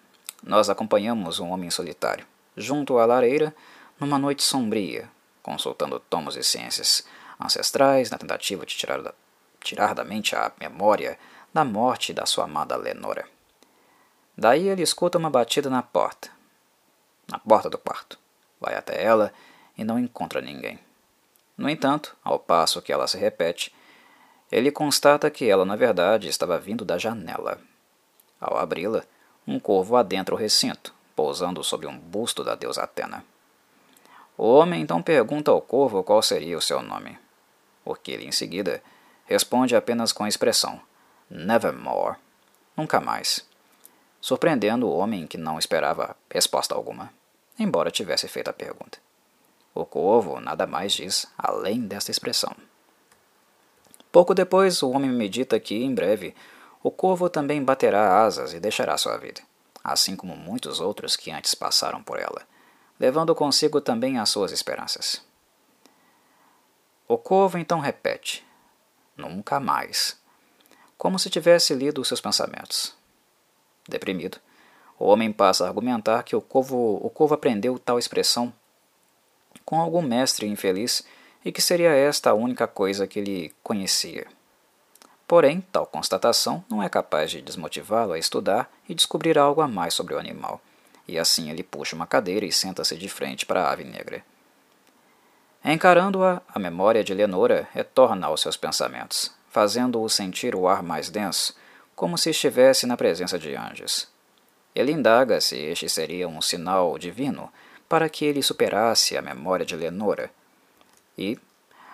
nós 0.42 0.70
acompanhamos 0.70 1.42
um 1.42 1.50
homem 1.50 1.70
solitário, 1.70 2.26
junto 2.56 2.98
à 3.00 3.06
lareira, 3.06 3.54
numa 4.00 4.18
noite 4.18 4.44
sombria, 4.44 5.12
consultando 5.44 6.00
tomos 6.00 6.36
de 6.36 6.44
ciências 6.46 7.04
ancestrais 7.38 8.10
na 8.10 8.18
tentativa 8.18 8.66
de 8.66 8.78
tirar 8.78 9.02
tirar 9.64 9.94
da 9.94 10.04
mente 10.04 10.36
a 10.36 10.52
memória 10.60 11.18
da 11.54 11.64
morte 11.64 12.14
da 12.14 12.26
sua 12.26 12.46
amada 12.46 12.76
Lenora. 12.76 13.28
Daí 14.38 14.68
ele 14.68 14.82
escuta 14.82 15.18
uma 15.18 15.30
batida 15.30 15.70
na 15.70 15.84
porta, 15.84 16.30
na 17.30 17.38
porta 17.40 17.70
do 17.70 17.78
quarto. 17.78 18.18
Vai 18.60 18.76
até 18.76 19.04
ela 19.04 19.34
e 19.78 19.84
não 19.84 20.00
encontra 20.00 20.42
ninguém. 20.42 20.80
No 21.58 21.70
entanto, 21.70 22.16
ao 22.24 22.40
passo 22.40 22.82
que 22.82 22.92
ela 22.92 23.08
se 23.08 23.18
repete, 23.18 23.74
ele 24.52 24.72
constata 24.72 25.30
que 25.30 25.50
ela, 25.50 25.64
na 25.64 25.76
verdade, 25.76 26.28
estava 26.28 26.60
vindo 26.60 26.84
da 26.84 26.98
janela. 26.98 27.60
Ao 28.40 28.58
abri-la, 28.58 29.04
um 29.48 29.60
corvo 29.60 29.96
adentra 29.96 30.34
o 30.34 30.38
recinto, 30.38 30.94
pousando 31.16 31.64
sobre 31.64 31.88
um 31.88 31.98
busto 31.98 32.44
da 32.44 32.56
deusa 32.56 32.84
Atena. 32.84 33.24
O 34.38 34.46
homem 34.46 34.82
então 34.82 35.02
pergunta 35.02 35.52
ao 35.52 35.62
corvo 35.62 36.04
qual 36.04 36.22
seria 36.22 36.58
o 36.58 36.62
seu 36.62 36.82
nome, 36.82 37.18
porque 37.84 38.12
ele, 38.12 38.26
em 38.26 38.32
seguida, 38.32 38.82
responde 39.32 39.76
apenas 39.78 40.12
com 40.12 40.26
a 40.26 40.28
expressão 40.28 40.82
Nevermore, 41.30 42.18
nunca 42.76 43.00
mais, 43.00 43.48
surpreendendo 44.20 44.86
o 44.86 44.98
homem 44.98 45.26
que 45.26 45.38
não 45.38 45.58
esperava 45.58 46.18
resposta 46.30 46.76
alguma, 46.76 47.10
embora 47.58 47.90
tivesse 47.90 48.28
feito 48.28 48.50
a 48.50 48.54
pergunta. 48.54 48.98
O 49.74 49.86
corvo 49.86 50.42
nada 50.42 50.68
mais 50.68 50.92
diz 50.92 51.26
além 51.38 51.88
desta 51.88 52.12
expressão. 52.12 52.54
Pouco 54.12 54.34
depois, 54.36 54.84
o 54.84 54.90
homem 54.90 55.10
medita 55.10 55.58
que, 55.58 55.82
em 55.82 55.96
breve, 55.96 56.36
o 56.84 56.92
corvo 56.92 57.30
também 57.30 57.64
baterá 57.64 58.22
asas 58.26 58.54
e 58.54 58.60
deixará 58.60 58.98
sua 58.98 59.18
vida, 59.18 59.42
assim 59.82 60.18
como 60.18 60.36
muitos 60.36 60.82
outros 60.82 61.16
que 61.16 61.32
antes 61.32 61.56
passaram 61.56 62.04
por 62.04 62.20
ela, 62.20 62.42
levando 63.00 63.34
consigo 63.34 63.80
também 63.80 64.20
as 64.20 64.28
suas 64.30 64.52
esperanças. 64.52 65.24
O 67.08 67.18
corvo 67.18 67.58
então 67.58 67.80
repete: 67.80 68.46
Nunca 69.18 69.60
mais. 69.60 70.18
Como 70.98 71.20
se 71.20 71.30
tivesse 71.30 71.74
lido 71.74 72.02
os 72.02 72.08
seus 72.08 72.22
pensamentos. 72.22 72.94
Deprimido, 73.88 74.40
o 74.98 75.06
homem 75.06 75.32
passa 75.32 75.66
a 75.66 75.68
argumentar 75.68 76.24
que 76.24 76.36
o 76.36 76.42
corvo, 76.42 77.00
o 77.04 77.10
corvo 77.10 77.34
aprendeu 77.34 77.80
tal 77.80 77.98
expressão 77.98 78.54
com 79.66 79.80
algum 79.80 80.02
mestre 80.02 80.48
infeliz 80.48 81.04
e 81.44 81.52
que 81.52 81.62
seria 81.62 81.90
esta 81.90 82.30
a 82.30 82.34
única 82.34 82.68
coisa 82.68 83.08
que 83.08 83.20
ele 83.20 83.54
conhecia. 83.64 84.28
Porém, 85.28 85.62
tal 85.72 85.86
constatação 85.86 86.64
não 86.70 86.84
é 86.84 86.90
capaz 86.90 87.32
de 87.32 87.42
desmotivá-lo 87.42 88.14
a 88.14 88.20
estudar 88.20 88.70
e 88.88 88.94
descobrir 88.94 89.40
algo 89.40 89.62
a 89.62 89.68
mais 89.68 89.94
sobre 89.94 90.14
o 90.14 90.20
animal, 90.20 90.62
e 91.08 91.18
assim 91.18 91.50
ele 91.50 91.64
puxa 91.64 91.96
uma 91.96 92.06
cadeira 92.06 92.46
e 92.46 92.52
senta-se 92.52 92.98
de 92.98 93.08
frente 93.08 93.46
para 93.46 93.64
a 93.64 93.72
ave 93.72 93.84
negra. 93.84 94.24
Encarando-a, 95.64 96.42
a 96.48 96.58
memória 96.58 97.04
de 97.04 97.14
Lenora 97.14 97.68
retorna 97.72 98.28
aos 98.28 98.42
seus 98.42 98.58
pensamentos, 98.58 99.32
fazendo-o 99.50 100.10
sentir 100.10 100.56
o 100.56 100.68
ar 100.68 100.82
mais 100.82 101.10
denso, 101.10 101.56
como 101.96 102.18
se 102.18 102.32
estivesse 102.32 102.88
na 102.88 102.98
presença 102.98 103.38
de 103.38 103.56
anjos. 103.56 104.08
Ele 104.74 104.92
indaga 104.92 105.40
se 105.40 105.58
este 105.58 105.88
seria 105.88 106.28
um 106.28 106.42
sinal 106.42 106.98
divino 106.98 107.52
para 107.88 108.10
que 108.10 108.26
ele 108.26 108.42
superasse 108.42 109.16
a 109.16 109.22
memória 109.22 109.66
de 109.66 109.76
Lenora. 109.76 110.32
E, 111.16 111.38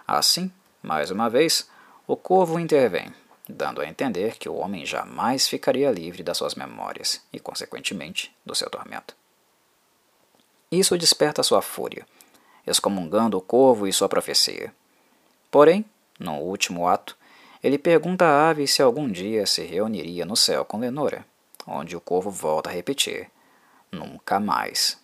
assim, 0.08 0.50
mais 0.82 1.12
uma 1.12 1.30
vez, 1.30 1.70
o 2.06 2.16
corvo 2.16 2.60
intervém, 2.60 3.14
dando 3.50 3.82
a 3.82 3.86
entender 3.86 4.38
que 4.38 4.48
o 4.48 4.56
homem 4.56 4.86
jamais 4.86 5.48
ficaria 5.48 5.92
livre 5.92 6.24
das 6.24 6.38
suas 6.38 6.56
memórias 6.56 7.22
e, 7.34 7.40
consequentemente, 7.40 8.34
do 8.46 8.56
seu 8.56 8.70
tormento. 8.70 9.14
Isso 10.72 10.98
desperta 10.98 11.44
sua 11.44 11.62
fúria, 11.62 12.06
excomungando 12.68 13.38
o 13.38 13.42
corvo 13.42 13.88
e 13.88 13.94
sua 13.94 14.10
profecia. 14.10 14.74
Porém, 15.50 15.86
no 16.20 16.34
último 16.40 16.88
ato, 16.88 17.16
ele 17.64 17.78
pergunta 17.78 18.26
à 18.26 18.50
ave 18.50 18.68
se 18.68 18.82
algum 18.82 19.10
dia 19.10 19.46
se 19.48 19.64
reuniria 19.64 20.26
no 20.26 20.36
céu 20.36 20.64
com 20.64 20.78
Lenora, 20.78 21.26
onde 21.66 21.96
o 21.96 22.02
corvo 22.02 22.30
volta 22.30 22.70
a 22.70 22.74
repetir: 22.74 23.30
Nunca 23.92 24.40
mais. 24.40 25.00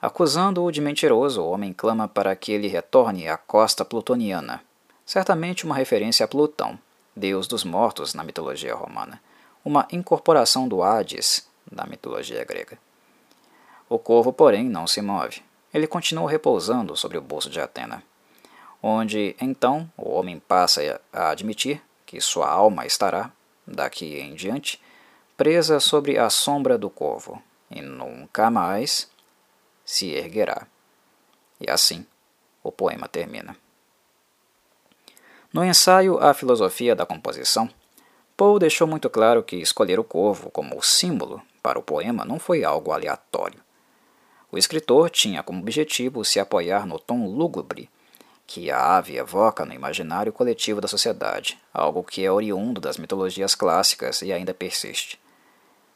Acusando-o 0.00 0.70
de 0.70 0.82
mentiroso, 0.82 1.42
o 1.42 1.50
homem 1.50 1.72
clama 1.72 2.06
para 2.06 2.36
que 2.36 2.52
ele 2.52 2.68
retorne 2.68 3.26
à 3.26 3.38
costa 3.38 3.84
plutoniana, 3.84 4.62
certamente 5.06 5.64
uma 5.64 5.74
referência 5.74 6.24
a 6.24 6.28
Plutão, 6.28 6.78
deus 7.16 7.48
dos 7.48 7.64
mortos 7.64 8.12
na 8.12 8.22
mitologia 8.22 8.74
romana, 8.74 9.20
uma 9.64 9.88
incorporação 9.90 10.68
do 10.68 10.82
Hades 10.82 11.48
na 11.70 11.86
mitologia 11.86 12.44
grega. 12.44 12.78
O 13.88 13.98
corvo, 13.98 14.32
porém, 14.32 14.64
não 14.64 14.86
se 14.86 15.00
move. 15.00 15.42
Ele 15.74 15.88
continua 15.88 16.30
repousando 16.30 16.96
sobre 16.96 17.18
o 17.18 17.20
bolso 17.20 17.50
de 17.50 17.60
Atena, 17.60 18.00
onde 18.80 19.34
então 19.40 19.90
o 19.96 20.12
homem 20.12 20.38
passa 20.38 21.00
a 21.12 21.30
admitir 21.30 21.82
que 22.06 22.20
sua 22.20 22.48
alma 22.48 22.86
estará, 22.86 23.32
daqui 23.66 24.20
em 24.20 24.34
diante, 24.34 24.80
presa 25.36 25.80
sobre 25.80 26.16
a 26.16 26.30
sombra 26.30 26.78
do 26.78 26.88
corvo, 26.88 27.42
e 27.68 27.82
nunca 27.82 28.50
mais 28.50 29.10
se 29.84 30.12
erguerá. 30.12 30.68
E 31.60 31.68
assim 31.68 32.06
o 32.62 32.70
poema 32.70 33.08
termina. 33.08 33.56
No 35.52 35.64
ensaio 35.64 36.18
A 36.18 36.32
Filosofia 36.34 36.94
da 36.94 37.04
Composição, 37.04 37.68
Poe 38.36 38.58
deixou 38.58 38.86
muito 38.86 39.08
claro 39.08 39.42
que 39.42 39.56
escolher 39.56 39.98
o 39.98 40.04
corvo 40.04 40.50
como 40.50 40.82
símbolo 40.82 41.42
para 41.62 41.78
o 41.78 41.82
poema 41.82 42.24
não 42.24 42.38
foi 42.38 42.64
algo 42.64 42.90
aleatório. 42.90 43.60
O 44.54 44.56
escritor 44.56 45.10
tinha 45.10 45.42
como 45.42 45.58
objetivo 45.58 46.24
se 46.24 46.38
apoiar 46.38 46.86
no 46.86 46.96
tom 46.96 47.26
lúgubre 47.26 47.90
que 48.46 48.70
a 48.70 48.96
ave 48.96 49.16
evoca 49.16 49.64
no 49.64 49.74
imaginário 49.74 50.32
coletivo 50.32 50.80
da 50.80 50.86
sociedade, 50.86 51.58
algo 51.72 52.04
que 52.04 52.24
é 52.24 52.30
oriundo 52.30 52.80
das 52.80 52.96
mitologias 52.96 53.56
clássicas 53.56 54.22
e 54.22 54.32
ainda 54.32 54.54
persiste. 54.54 55.18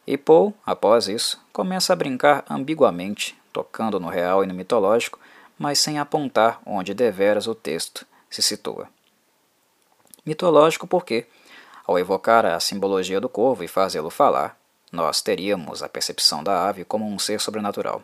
E 0.04 0.18
Poe, 0.18 0.52
após 0.66 1.06
isso, 1.06 1.40
começa 1.52 1.92
a 1.92 1.96
brincar 1.96 2.44
ambiguamente 2.50 3.38
tocando 3.52 4.00
no 4.00 4.08
real 4.08 4.42
e 4.42 4.46
no 4.48 4.54
mitológico, 4.54 5.20
mas 5.56 5.78
sem 5.78 6.00
apontar 6.00 6.60
onde 6.66 6.92
deveras 6.92 7.46
o 7.46 7.54
texto 7.54 8.04
se 8.28 8.42
situa. 8.42 8.88
Mitológico 10.26 10.84
porque, 10.84 11.28
ao 11.86 11.96
evocar 11.96 12.44
a 12.44 12.58
simbologia 12.58 13.20
do 13.20 13.28
corvo 13.28 13.62
e 13.62 13.68
fazê-lo 13.68 14.10
falar, 14.10 14.58
nós 14.90 15.22
teríamos 15.22 15.80
a 15.80 15.88
percepção 15.88 16.42
da 16.42 16.68
ave 16.68 16.84
como 16.84 17.06
um 17.06 17.20
ser 17.20 17.40
sobrenatural. 17.40 18.02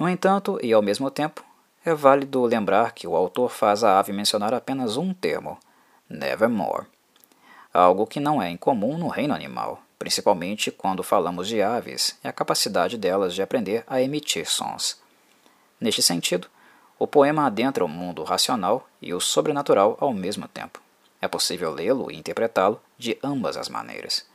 No 0.00 0.08
entanto, 0.08 0.58
e 0.62 0.72
ao 0.72 0.80
mesmo 0.80 1.10
tempo, 1.10 1.44
é 1.84 1.92
válido 1.92 2.42
lembrar 2.42 2.92
que 2.92 3.06
o 3.06 3.14
autor 3.14 3.50
faz 3.50 3.84
a 3.84 3.98
ave 3.98 4.14
mencionar 4.14 4.54
apenas 4.54 4.96
um 4.96 5.12
termo, 5.12 5.58
nevermore, 6.08 6.86
algo 7.70 8.06
que 8.06 8.18
não 8.18 8.40
é 8.40 8.48
incomum 8.48 8.96
no 8.96 9.08
reino 9.08 9.34
animal, 9.34 9.82
principalmente 9.98 10.70
quando 10.70 11.02
falamos 11.02 11.46
de 11.48 11.60
aves 11.60 12.18
e 12.24 12.28
a 12.28 12.32
capacidade 12.32 12.96
delas 12.96 13.34
de 13.34 13.42
aprender 13.42 13.84
a 13.86 14.00
emitir 14.00 14.50
sons. 14.50 14.98
Neste 15.78 16.00
sentido, 16.00 16.48
o 16.98 17.06
poema 17.06 17.44
adentra 17.44 17.84
o 17.84 17.88
mundo 17.88 18.24
racional 18.24 18.88
e 19.02 19.12
o 19.12 19.20
sobrenatural 19.20 19.98
ao 20.00 20.14
mesmo 20.14 20.48
tempo. 20.48 20.80
É 21.20 21.28
possível 21.28 21.70
lê-lo 21.70 22.10
e 22.10 22.16
interpretá-lo 22.16 22.80
de 22.96 23.18
ambas 23.22 23.54
as 23.54 23.68
maneiras. 23.68 24.26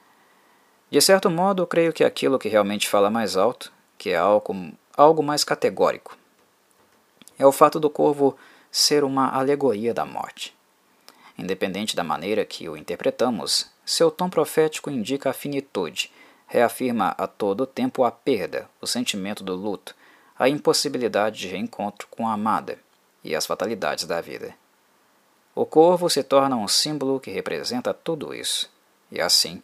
De 0.92 1.02
certo 1.02 1.28
modo, 1.32 1.66
creio 1.66 1.92
que 1.92 2.04
aquilo 2.04 2.38
que 2.38 2.50
realmente 2.50 2.88
fala 2.88 3.10
mais 3.10 3.36
alto, 3.36 3.74
que 3.98 4.12
é 4.12 4.16
algo, 4.16 4.54
algo 4.98 5.22
mais 5.22 5.44
categórico, 5.44 6.18
é 7.38 7.46
o 7.46 7.52
fato 7.52 7.80
do 7.80 7.90
corvo 7.90 8.38
ser 8.72 9.04
uma 9.04 9.30
alegoria 9.30 9.94
da 9.94 10.06
morte. 10.06 10.56
Independente 11.38 11.96
da 11.96 12.04
maneira 12.04 12.46
que 12.46 12.70
o 12.70 12.78
interpretamos, 12.78 13.70
seu 13.86 14.10
tom 14.10 14.30
profético 14.30 14.90
indica 14.90 15.30
a 15.30 15.34
finitude, 15.34 16.12
reafirma 16.48 17.14
a 17.18 17.28
todo 17.28 17.66
tempo 17.66 18.06
a 18.06 18.12
perda, 18.12 18.70
o 18.80 18.88
sentimento 18.88 19.44
do 19.44 19.54
luto, 19.54 19.94
a 20.40 20.48
impossibilidade 20.48 21.40
de 21.40 21.48
reencontro 21.48 22.08
com 22.10 22.28
a 22.28 22.34
amada 22.34 22.80
e 23.24 23.36
as 23.36 23.46
fatalidades 23.46 24.06
da 24.06 24.22
vida. 24.22 24.54
O 25.54 25.66
corvo 25.66 26.10
se 26.10 26.24
torna 26.24 26.56
um 26.56 26.68
símbolo 26.68 27.20
que 27.20 27.32
representa 27.32 27.94
tudo 27.94 28.34
isso, 28.34 28.70
e 29.12 29.20
assim 29.20 29.62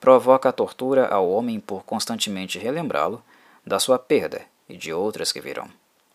provoca 0.00 0.48
a 0.48 0.52
tortura 0.52 1.06
ao 1.06 1.30
homem 1.30 1.60
por 1.60 1.84
constantemente 1.84 2.58
relembrá-lo 2.58 3.22
da 3.64 3.78
sua 3.78 3.98
perda 3.98 4.51
e 4.72 4.76
de 4.76 4.92
outras 4.92 5.30
que 5.30 5.40
virão, 5.40 5.68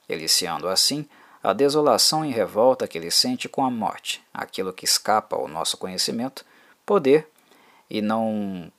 eliciando 0.10 0.68
assim 0.68 1.08
a 1.44 1.54
desolação 1.54 2.26
e 2.26 2.32
revolta 2.32 2.88
que 2.88 2.98
ele 2.98 3.12
sente 3.12 3.48
com 3.48 3.64
a 3.64 3.70
morte, 3.70 4.24
aquilo 4.34 4.74
que 4.74 4.84
escapa 4.84 5.36
ao 5.36 5.48
nosso 5.48 5.78
conhecimento, 5.78 6.44
poder 6.84 7.30
e 7.88 8.02
não 8.02 8.72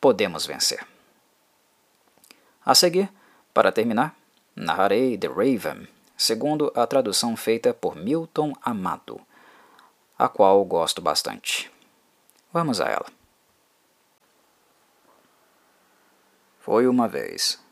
podemos 0.00 0.46
vencer. 0.46 0.86
A 2.64 2.74
seguir, 2.74 3.12
para 3.52 3.70
terminar, 3.70 4.16
narrarei 4.54 5.18
The 5.18 5.28
Raven, 5.28 5.86
segundo 6.16 6.72
a 6.74 6.86
tradução 6.86 7.36
feita 7.36 7.74
por 7.74 7.94
Milton 7.94 8.54
Amado, 8.62 9.20
a 10.18 10.26
qual 10.28 10.64
gosto 10.64 11.02
bastante. 11.02 11.70
Vamos 12.50 12.80
a 12.80 12.86
ela. 12.86 13.06
Foi 16.60 16.88
uma 16.88 17.06
vez. 17.06 17.64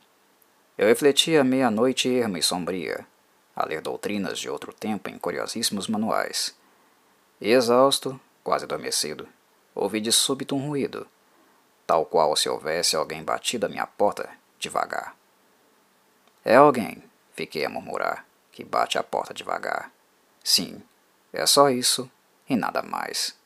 Eu 0.76 0.88
refletia 0.88 1.44
meia-noite 1.44 2.12
erma 2.12 2.38
e 2.38 2.42
sombria, 2.42 3.06
a 3.54 3.64
ler 3.64 3.80
doutrinas 3.80 4.38
de 4.38 4.50
outro 4.50 4.72
tempo 4.72 5.08
em 5.08 5.16
curiosíssimos 5.16 5.86
manuais. 5.86 6.52
E 7.40 7.50
exausto, 7.50 8.20
quase 8.42 8.64
adormecido, 8.64 9.28
ouvi 9.72 10.00
de 10.00 10.10
súbito 10.10 10.56
um 10.56 10.66
ruído, 10.66 11.06
tal 11.86 12.04
qual 12.04 12.34
se 12.34 12.48
houvesse 12.48 12.96
alguém 12.96 13.22
batido 13.22 13.66
à 13.66 13.68
minha 13.68 13.86
porta 13.86 14.28
devagar. 14.58 15.14
É 16.44 16.56
alguém, 16.56 17.02
fiquei 17.34 17.64
a 17.64 17.68
murmurar, 17.68 18.26
que 18.50 18.64
bate 18.64 18.98
a 18.98 19.02
porta 19.02 19.32
devagar. 19.32 19.92
Sim, 20.42 20.82
é 21.32 21.46
só 21.46 21.70
isso 21.70 22.10
e 22.48 22.56
nada 22.56 22.82
mais. 22.82 23.36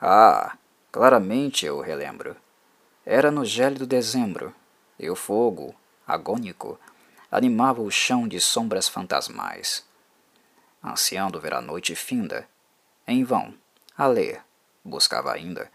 Ah, 0.00 0.56
claramente 0.92 1.64
eu 1.64 1.80
relembro. 1.80 2.36
Era 3.12 3.28
no 3.28 3.44
gélido 3.44 3.88
dezembro, 3.88 4.54
e 4.96 5.10
o 5.10 5.16
fogo, 5.16 5.74
agônico, 6.06 6.78
animava 7.28 7.82
o 7.82 7.90
chão 7.90 8.28
de 8.28 8.40
sombras 8.40 8.88
fantasmais. 8.88 9.84
Ansiando 10.80 11.40
ver 11.40 11.52
a 11.52 11.60
noite 11.60 11.96
finda, 11.96 12.48
em 13.08 13.24
vão, 13.24 13.52
a 13.98 14.06
ler, 14.06 14.44
buscava 14.84 15.32
ainda 15.32 15.68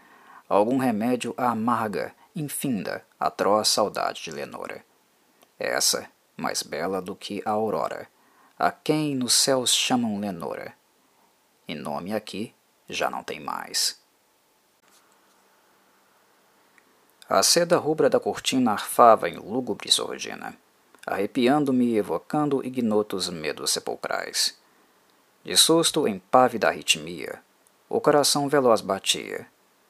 algum 0.48 0.78
remédio 0.78 1.34
à 1.36 1.50
amarga, 1.50 2.14
infinda, 2.34 3.04
atroz 3.20 3.68
saudade 3.68 4.22
de 4.22 4.30
Lenora. 4.30 4.82
Essa, 5.58 6.08
mais 6.38 6.62
bela 6.62 7.02
do 7.02 7.14
que 7.14 7.42
a 7.44 7.50
aurora, 7.50 8.08
a 8.58 8.70
quem 8.70 9.14
nos 9.14 9.34
céus 9.34 9.74
chamam 9.74 10.18
Lenora. 10.18 10.72
E 11.68 11.74
nome 11.74 12.14
aqui 12.14 12.54
já 12.88 13.10
não 13.10 13.22
tem 13.22 13.40
mais. 13.40 14.05
A 17.28 17.42
seda 17.42 17.76
rubra 17.76 18.08
da 18.08 18.20
cortina 18.20 18.72
arfava 18.72 19.28
em 19.28 19.34
lúgubre 19.36 19.90
sordina, 19.90 20.56
arrepiando-me 21.04 21.86
e 21.86 21.98
evocando 21.98 22.64
ignotos 22.64 23.28
medos 23.28 23.72
sepulcrais. 23.72 24.56
De 25.42 25.56
susto 25.56 26.06
em 26.06 26.20
pávida 26.20 26.68
arritmia, 26.68 27.42
o 27.88 28.00
coração 28.00 28.48
veloz 28.48 28.80
batia, 28.80 29.44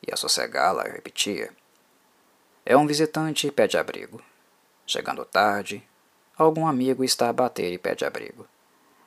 e 0.07 0.11
a 0.11 0.17
sossegá-la 0.17 0.85
repetia. 0.85 1.51
É 2.65 2.75
um 2.75 2.87
visitante 2.87 3.47
e 3.47 3.51
pede 3.51 3.77
abrigo. 3.77 4.23
Chegando 4.87 5.25
tarde, 5.27 5.87
algum 6.39 6.67
amigo 6.67 7.05
está 7.05 7.29
a 7.29 7.35
bater 7.35 7.71
e 7.71 7.77
pede 7.77 8.07
abrigo. 8.07 8.49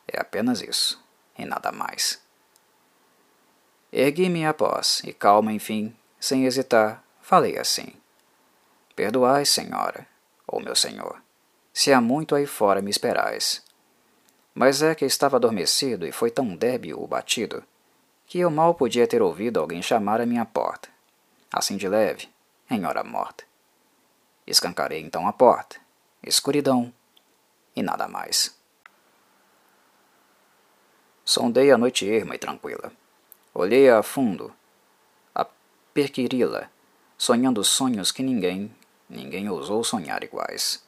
É 0.07 0.19
apenas 0.19 0.62
isso, 0.62 1.03
e 1.36 1.45
nada 1.45 1.71
mais. 1.71 2.21
Ergui-me 3.91 4.45
após, 4.45 5.01
e 5.03 5.13
calma, 5.13 5.51
enfim, 5.51 5.95
sem 6.19 6.45
hesitar, 6.45 7.03
falei 7.21 7.57
assim. 7.57 7.91
Perdoai, 9.00 9.46
senhora, 9.46 10.06
ou 10.46 10.60
meu 10.60 10.75
senhor, 10.75 11.22
se 11.72 11.94
há 11.94 12.01
muito 12.01 12.36
aí 12.36 12.46
fora 12.46 12.82
me 12.82 12.91
esperais. 12.91 13.63
Mas 14.53 14.82
é 14.82 14.94
que 14.94 15.06
estava 15.06 15.38
adormecido 15.38 16.06
e 16.06 16.12
foi 16.12 16.29
tão 16.29 16.53
débil 16.53 17.01
o 17.01 17.08
batido, 17.08 17.63
que 18.25 18.39
eu 18.39 18.51
mal 18.51 18.75
podia 18.75 19.08
ter 19.08 19.22
ouvido 19.22 19.58
alguém 19.58 19.82
chamar 19.82 20.20
à 20.20 20.25
minha 20.25 20.44
porta, 20.44 20.89
assim 21.50 21.77
de 21.77 21.88
leve, 21.88 22.27
em 22.70 22.86
hora 22.86 23.01
morta. 23.01 23.46
Escancarei 24.46 25.00
então 25.00 25.29
a 25.29 25.32
porta, 25.32 25.77
escuridão 26.22 26.94
e 27.74 27.82
nada 27.82 28.06
mais. 28.06 28.53
Sondei 31.24 31.72
a 31.72 31.77
noite 31.77 32.06
erma 32.06 32.36
e 32.36 32.38
tranquila. 32.38 32.92
Olhei-a 33.53 34.00
a 34.00 34.03
fundo, 34.03 34.53
a 35.33 35.48
perquiri-la, 35.94 36.70
sonhando 37.18 37.64
sonhos 37.64 38.12
que 38.12 38.22
ninguém, 38.22 38.75
ninguém 39.09 39.50
ousou 39.50 39.83
sonhar 39.83 40.24
iguais. 40.24 40.83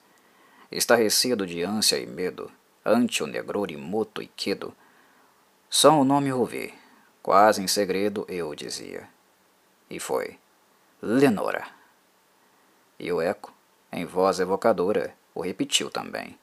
Estarrecido 0.72 1.46
de 1.46 1.64
ânsia 1.64 1.98
e 1.98 2.06
medo, 2.06 2.52
ante 2.86 3.24
o 3.24 3.28
negror 3.28 3.72
imoto 3.72 4.22
e 4.22 4.28
quedo, 4.28 4.76
só 5.70 6.00
o 6.00 6.04
nome 6.04 6.32
ouvi, 6.32 6.74
quase 7.24 7.62
em 7.62 7.68
segredo 7.68 8.26
eu 8.28 8.54
dizia. 8.54 9.08
E 9.90 10.00
foi, 10.00 10.38
Lenora. 11.02 11.66
E 13.00 13.12
o 13.12 13.22
eco, 13.22 13.54
em 13.92 14.06
voz 14.06 14.40
evocadora, 14.40 15.16
o 15.34 15.42
repetiu 15.42 15.90
também, 15.90 16.38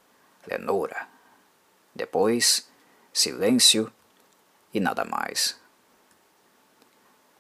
Lenora. 0.47 1.07
Depois, 1.95 2.69
silêncio 3.13 3.93
e 4.73 4.81
nada 4.81 5.05
mais. 5.05 5.61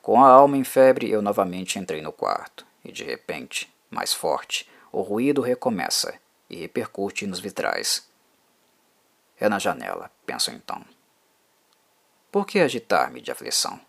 Com 0.02 0.22
a 0.22 0.28
alma 0.28 0.56
em 0.56 0.64
febre, 0.64 1.10
eu 1.10 1.20
novamente 1.20 1.78
entrei 1.78 2.00
no 2.00 2.12
quarto, 2.12 2.66
e 2.84 2.92
de 2.92 3.04
repente, 3.04 3.72
mais 3.90 4.12
forte, 4.12 4.68
o 4.92 5.02
ruído 5.02 5.40
recomeça 5.40 6.18
e 6.48 6.56
repercute 6.56 7.26
nos 7.26 7.40
vitrais. 7.40 8.08
É 9.38 9.48
na 9.48 9.58
janela, 9.58 10.10
penso 10.26 10.50
então. 10.50 10.84
Por 12.30 12.46
que 12.46 12.60
agitar-me 12.60 13.20
de 13.20 13.30
aflição? 13.30 13.80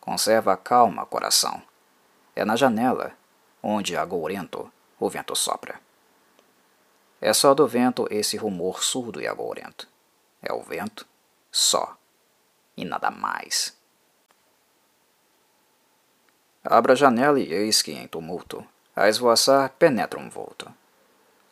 Conserva 0.00 0.52
a 0.52 0.56
calma, 0.56 1.06
coração. 1.06 1.62
É 2.34 2.44
na 2.44 2.56
janela, 2.56 3.12
onde 3.62 3.96
agourento 3.96 4.70
o 4.98 5.08
vento 5.08 5.34
sopra. 5.36 5.80
É 7.20 7.32
só 7.32 7.54
do 7.54 7.66
vento 7.66 8.06
esse 8.10 8.36
rumor 8.36 8.82
surdo 8.82 9.20
e 9.20 9.26
agourento. 9.26 9.86
É 10.42 10.52
o 10.52 10.62
vento, 10.62 11.06
só, 11.52 11.96
e 12.76 12.84
nada 12.84 13.10
mais. 13.10 13.76
Abra 16.64 16.94
a 16.94 16.96
janela 16.96 17.38
e 17.38 17.52
eis 17.52 17.82
que, 17.82 17.92
em 17.92 18.06
tumulto, 18.06 18.66
a 19.00 19.08
esvoaçar 19.08 19.70
penetra 19.78 20.20
um 20.20 20.28
vulto. 20.28 20.70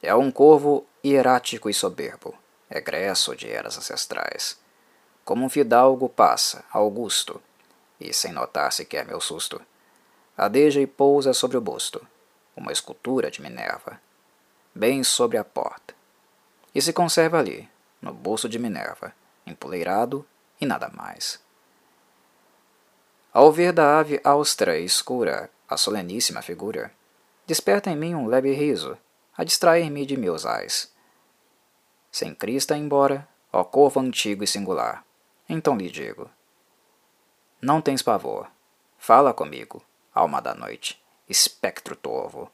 É 0.02 0.14
um 0.14 0.30
corvo 0.30 0.86
hierático 1.02 1.70
e 1.70 1.72
soberbo, 1.72 2.34
egresso 2.70 3.34
de 3.34 3.50
eras 3.50 3.78
ancestrais. 3.78 4.60
Como 5.24 5.46
um 5.46 5.48
fidalgo 5.48 6.10
passa, 6.10 6.62
augusto, 6.70 7.40
e 7.98 8.12
sem 8.12 8.32
notar 8.32 8.70
sequer 8.70 9.06
meu 9.06 9.18
susto, 9.18 9.62
adeja 10.36 10.78
e 10.78 10.86
pousa 10.86 11.32
sobre 11.32 11.56
o 11.56 11.60
busto, 11.62 12.06
uma 12.54 12.70
escultura 12.70 13.30
de 13.30 13.40
Minerva, 13.40 13.98
bem 14.74 15.02
sobre 15.02 15.38
a 15.38 15.44
porta, 15.44 15.94
e 16.74 16.82
se 16.82 16.92
conserva 16.92 17.38
ali, 17.38 17.66
no 18.02 18.12
bolso 18.12 18.46
de 18.46 18.58
Minerva, 18.58 19.14
empoleirado 19.46 20.22
e 20.60 20.66
nada 20.66 20.90
mais. 20.90 21.40
Ao 23.32 23.50
ver 23.50 23.72
da 23.72 23.98
ave 23.98 24.20
austera 24.22 24.78
e 24.78 24.84
escura 24.84 25.48
a 25.66 25.78
soleníssima 25.78 26.42
figura, 26.42 26.92
desperta 27.48 27.90
em 27.90 27.96
mim 27.96 28.14
um 28.14 28.28
leve 28.28 28.52
riso, 28.52 28.96
a 29.36 29.42
distrair-me 29.42 30.06
de 30.06 30.16
meus 30.16 30.46
ais. 30.46 30.94
Sem 32.12 32.32
crista 32.32 32.76
embora, 32.76 33.28
ó 33.52 33.64
corvo 33.64 33.98
antigo 33.98 34.44
e 34.44 34.46
singular, 34.46 35.04
então 35.48 35.76
lhe 35.76 35.90
digo: 35.90 36.30
Não 37.60 37.80
tens 37.80 38.02
pavor, 38.02 38.48
fala 38.98 39.34
comigo, 39.34 39.82
alma 40.14 40.40
da 40.40 40.54
noite, 40.54 41.02
espectro 41.28 41.96
torvo. 41.96 42.48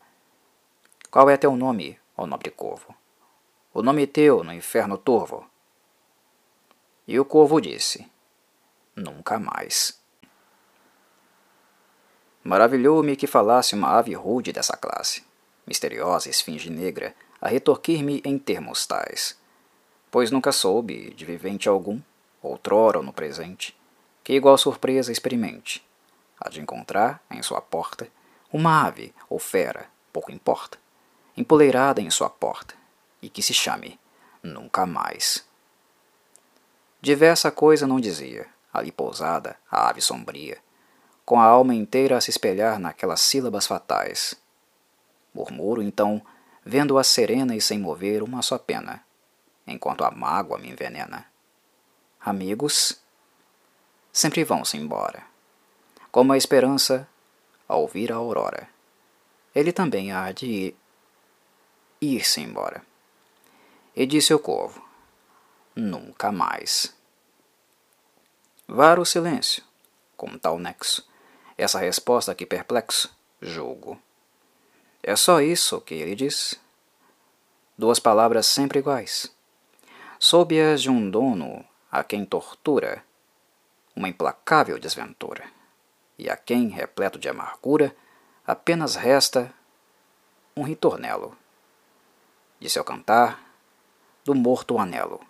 Qual 1.11 1.29
é 1.29 1.37
teu 1.37 1.55
nome, 1.55 1.99
ó 2.17 2.27
nobre 2.27 2.51
corvo? 2.51 2.95
o 3.75 3.83
nome 3.83 4.07
teu 4.07 4.45
no 4.45 4.53
inferno 4.53 4.97
turvo. 4.97 5.45
E 7.09 7.19
o 7.19 7.25
corvo 7.25 7.61
disse: 7.61 8.09
Nunca 8.95 9.37
mais. 9.37 10.01
Maravilhou-me 12.45 13.17
que 13.17 13.27
falasse 13.27 13.75
uma 13.75 13.89
ave 13.89 14.13
rude 14.13 14.53
dessa 14.53 14.77
classe, 14.77 15.25
misteriosa 15.67 16.29
esfinge 16.29 16.69
negra, 16.69 17.15
a 17.41 17.49
retorquir-me 17.49 18.21
em 18.23 18.39
termos 18.39 18.87
tais, 18.87 19.37
pois 20.11 20.31
nunca 20.31 20.53
soube 20.53 21.15
de 21.15 21.25
vivente 21.25 21.71
algum, 21.71 22.01
outrora 22.43 22.99
ou 22.99 23.05
no 23.05 23.15
presente, 23.15 23.75
que 24.23 24.35
igual 24.35 24.59
surpresa 24.59 25.11
experimente, 25.11 25.83
a 26.39 26.51
de 26.51 26.61
encontrar 26.61 27.23
em 27.31 27.43
sua 27.43 27.63
porta 27.63 28.09
uma 28.53 28.87
ave 28.87 29.15
ou 29.29 29.39
fera, 29.39 29.87
pouco 30.13 30.31
importa, 30.31 30.79
empoleirada 31.35 32.03
em 32.03 32.11
sua 32.11 32.29
porta, 32.29 32.75
e 33.23 33.31
que 33.31 33.43
se 33.43 33.55
chame 33.55 33.99
Nunca 34.43 34.85
Mais. 34.85 35.43
Diversa 37.01 37.51
coisa 37.51 37.87
não 37.87 37.99
dizia, 37.99 38.47
ali 38.71 38.93
pousada, 38.93 39.57
a 39.71 39.89
ave 39.89 40.03
sombria, 40.03 40.59
com 41.25 41.41
a 41.41 41.45
alma 41.45 41.75
inteira 41.75 42.17
a 42.17 42.21
se 42.21 42.31
espelhar 42.31 42.79
naquelas 42.79 43.21
sílabas 43.21 43.67
fatais. 43.67 44.35
Murmuro, 45.35 45.83
então, 45.83 46.23
vendo-a 46.65 47.03
serena 47.03 47.57
e 47.57 47.61
sem 47.61 47.79
mover 47.79 48.23
uma 48.23 48.43
só 48.43 48.59
pena, 48.59 49.05
enquanto 49.67 50.05
a 50.05 50.11
mágoa 50.11 50.59
me 50.59 50.71
envenena. 50.71 51.27
Amigos, 52.21 53.01
sempre 54.13 54.45
vão-se 54.45 54.77
embora, 54.77 55.23
como 56.13 56.33
a 56.33 56.37
esperança 56.37 57.09
a 57.69 57.77
ouvir 57.77 58.13
a 58.13 58.17
aurora. 58.17 58.69
Ele 59.55 59.73
também 59.73 60.13
há 60.13 60.31
de 60.33 60.75
ir-se 62.01 62.41
embora. 62.41 62.85
E 63.97 64.07
disse 64.07 64.35
o 64.35 64.39
corvo: 64.39 64.85
Nunca 65.75 66.33
mais. 66.33 66.95
Vara 68.67 69.01
o 69.01 69.05
silêncio, 69.05 69.63
com 70.17 70.39
tal 70.39 70.59
nexo. 70.59 71.07
Essa 71.57 71.79
resposta 71.79 72.35
que 72.35 72.45
perplexo, 72.47 73.15
julgo. 73.41 74.01
É 75.03 75.15
só 75.15 75.41
isso 75.41 75.81
que 75.81 75.95
ele 75.95 76.15
diz. 76.15 76.59
Duas 77.77 77.99
palavras 77.99 78.47
sempre 78.47 78.79
iguais. 78.79 79.35
Soube-as 80.19 80.83
de 80.83 80.91
um 80.91 81.11
dono 81.11 81.65
a 81.91 82.03
quem 82.03 82.25
tortura 82.25 83.05
uma 83.95 84.09
implacável 84.09 84.79
desventura, 84.79 85.45
e 86.19 86.29
a 86.29 86.37
quem, 86.37 86.69
repleto 86.69 87.19
de 87.19 87.29
amargura, 87.29 87.95
apenas 88.47 88.97
resta 88.97 89.53
um 90.57 90.63
ritornelo. 90.63 91.37
De 92.59 92.69
seu 92.69 92.85
cantar, 92.85 93.45
do 94.25 94.35
morto 94.35 94.79
anelo, 94.79 95.21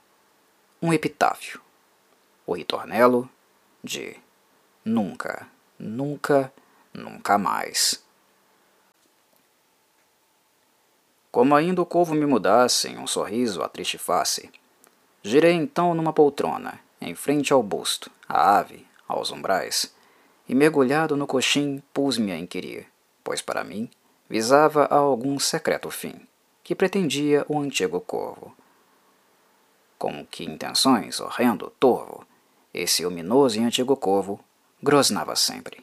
um 0.80 0.92
epitáfio. 0.92 1.60
O 2.46 2.54
ritornelo 2.54 3.28
de 3.82 4.16
nunca, 4.84 5.48
nunca, 5.78 6.52
nunca 6.92 7.38
mais. 7.38 8.02
Como 11.30 11.54
ainda 11.54 11.82
o 11.82 11.86
corvo 11.86 12.14
me 12.14 12.26
mudasse 12.26 12.88
em 12.88 12.98
um 12.98 13.06
sorriso 13.06 13.62
a 13.62 13.68
triste 13.68 13.98
face, 13.98 14.50
girei 15.22 15.52
então 15.52 15.94
numa 15.94 16.12
poltrona, 16.12 16.78
em 17.00 17.14
frente 17.14 17.52
ao 17.52 17.62
busto, 17.62 18.10
à 18.28 18.58
ave, 18.58 18.86
aos 19.08 19.32
umbrais, 19.32 19.92
e 20.48 20.54
mergulhado 20.54 21.16
no 21.16 21.26
coxim 21.26 21.82
pus-me 21.92 22.30
a 22.30 22.38
inquirir, 22.38 22.86
pois 23.22 23.42
para 23.42 23.64
mim 23.64 23.90
visava 24.28 24.84
a 24.84 24.96
algum 24.96 25.38
secreto 25.38 25.90
fim, 25.90 26.26
que 26.62 26.74
pretendia 26.74 27.44
o 27.48 27.58
antigo 27.58 28.00
corvo. 28.00 28.54
Com 29.98 30.24
que 30.26 30.44
intenções, 30.44 31.20
horrendo, 31.20 31.72
torvo, 31.80 32.26
esse 32.72 33.04
ominoso 33.04 33.58
e 33.58 33.64
antigo 33.64 33.96
corvo 33.96 34.38
grosnava 34.84 35.34
sempre. 35.34 35.82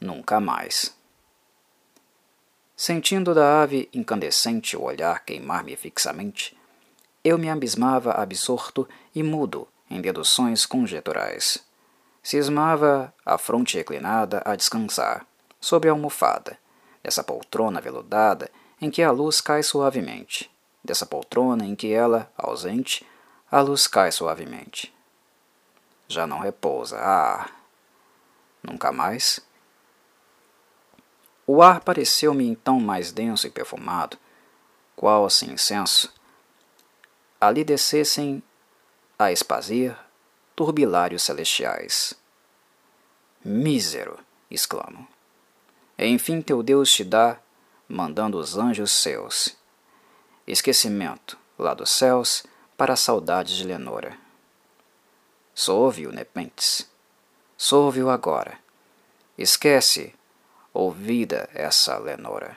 Nunca 0.00 0.40
mais. 0.40 0.92
Sentindo 2.76 3.32
da 3.32 3.62
ave 3.62 3.88
incandescente 3.94 4.76
o 4.76 4.82
olhar 4.82 5.24
queimar-me 5.24 5.76
fixamente, 5.76 6.58
eu 7.22 7.38
me 7.38 7.48
abismava 7.48 8.10
absorto 8.10 8.88
e 9.14 9.22
mudo 9.22 9.68
em 9.88 10.00
deduções 10.00 10.66
conjeturais. 10.66 11.64
Cismava 12.20 13.14
a 13.24 13.38
fronte 13.38 13.76
reclinada 13.76 14.42
a 14.44 14.56
descansar, 14.56 15.24
sob 15.60 15.88
a 15.88 15.92
almofada, 15.92 16.58
dessa 17.00 17.22
poltrona 17.22 17.80
veludada 17.80 18.50
em 18.80 18.90
que 18.90 19.04
a 19.04 19.12
luz 19.12 19.40
cai 19.40 19.62
suavemente, 19.62 20.50
dessa 20.82 21.06
poltrona 21.06 21.64
em 21.64 21.76
que 21.76 21.92
ela, 21.92 22.28
ausente, 22.36 23.06
a 23.48 23.60
luz 23.60 23.86
cai 23.86 24.10
suavemente. 24.10 24.92
Já 26.08 26.26
não 26.26 26.40
repousa, 26.40 26.98
ah! 26.98 27.61
Nunca 28.62 28.92
mais? 28.92 29.40
O 31.46 31.62
ar 31.62 31.80
pareceu-me 31.80 32.46
então 32.46 32.78
mais 32.80 33.12
denso 33.12 33.46
e 33.46 33.50
perfumado, 33.50 34.16
qual 34.94 35.28
se 35.28 35.50
incenso 35.50 36.12
ali 37.42 37.64
descessem 37.64 38.40
a 39.18 39.32
espazir 39.32 39.98
turbilários 40.54 41.24
celestiais. 41.24 42.14
Mísero! 43.44 44.16
exclamo. 44.48 45.08
Enfim 45.98 46.40
teu 46.40 46.62
Deus 46.62 46.92
te 46.92 47.02
dá, 47.02 47.40
mandando 47.88 48.38
os 48.38 48.56
anjos 48.56 48.92
seus. 48.92 49.56
Esquecimento, 50.46 51.36
lá 51.58 51.74
dos 51.74 51.90
céus, 51.90 52.44
para 52.76 52.92
a 52.92 52.96
saudade 52.96 53.56
de 53.56 53.64
Lenora. 53.64 54.16
Soube-o, 55.52 56.12
Nepentes. 56.12 56.88
Soube-o 57.64 58.10
agora. 58.10 58.58
Esquece, 59.38 60.12
ouvida 60.74 61.48
essa 61.54 61.96
Lenora. 61.96 62.56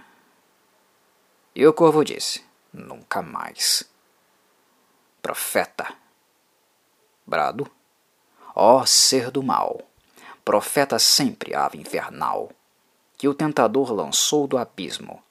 E 1.54 1.64
o 1.68 1.72
corvo 1.72 2.04
disse: 2.04 2.44
Nunca 2.74 3.22
mais. 3.22 3.88
Profeta. 5.22 5.94
Brado. 7.24 7.70
Ó 8.56 8.84
ser 8.84 9.30
do 9.30 9.44
mal, 9.44 9.80
profeta 10.44 10.98
sempre 10.98 11.54
ave 11.54 11.78
infernal 11.78 12.50
que 13.16 13.28
o 13.28 13.36
tentador 13.36 13.92
lançou 13.92 14.48
do 14.48 14.58
abismo, 14.58 15.22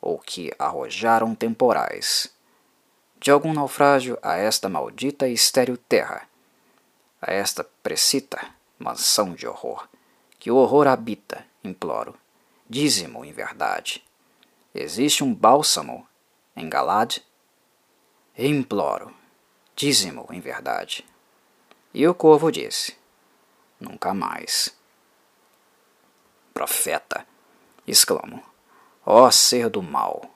ou 0.00 0.18
que 0.18 0.52
arrojaram 0.58 1.32
temporais, 1.32 2.28
de 3.20 3.30
algum 3.30 3.54
naufrágio 3.54 4.18
a 4.20 4.34
esta 4.34 4.68
maldita 4.68 5.28
estéril 5.28 5.76
terra, 5.76 6.28
a 7.20 7.32
esta 7.32 7.62
precita 7.84 8.60
mansão 8.82 9.34
de 9.34 9.46
horror, 9.46 9.88
que 10.38 10.50
o 10.50 10.56
horror 10.56 10.88
habita, 10.88 11.46
imploro, 11.62 12.14
dízimo 12.68 13.24
em 13.24 13.32
verdade. 13.32 14.04
Existe 14.74 15.22
um 15.22 15.32
bálsamo 15.32 16.06
em 16.56 16.68
Galad? 16.68 17.18
Imploro, 18.36 19.14
dízimo 19.76 20.26
em 20.30 20.40
verdade. 20.40 21.06
E 21.94 22.06
o 22.08 22.14
corvo 22.14 22.50
disse: 22.50 22.96
Nunca 23.78 24.12
mais 24.12 24.74
profeta! 26.52 27.26
exclamo. 27.86 28.42
Ó 29.04 29.30
ser 29.30 29.68
do 29.68 29.82
mal! 29.82 30.30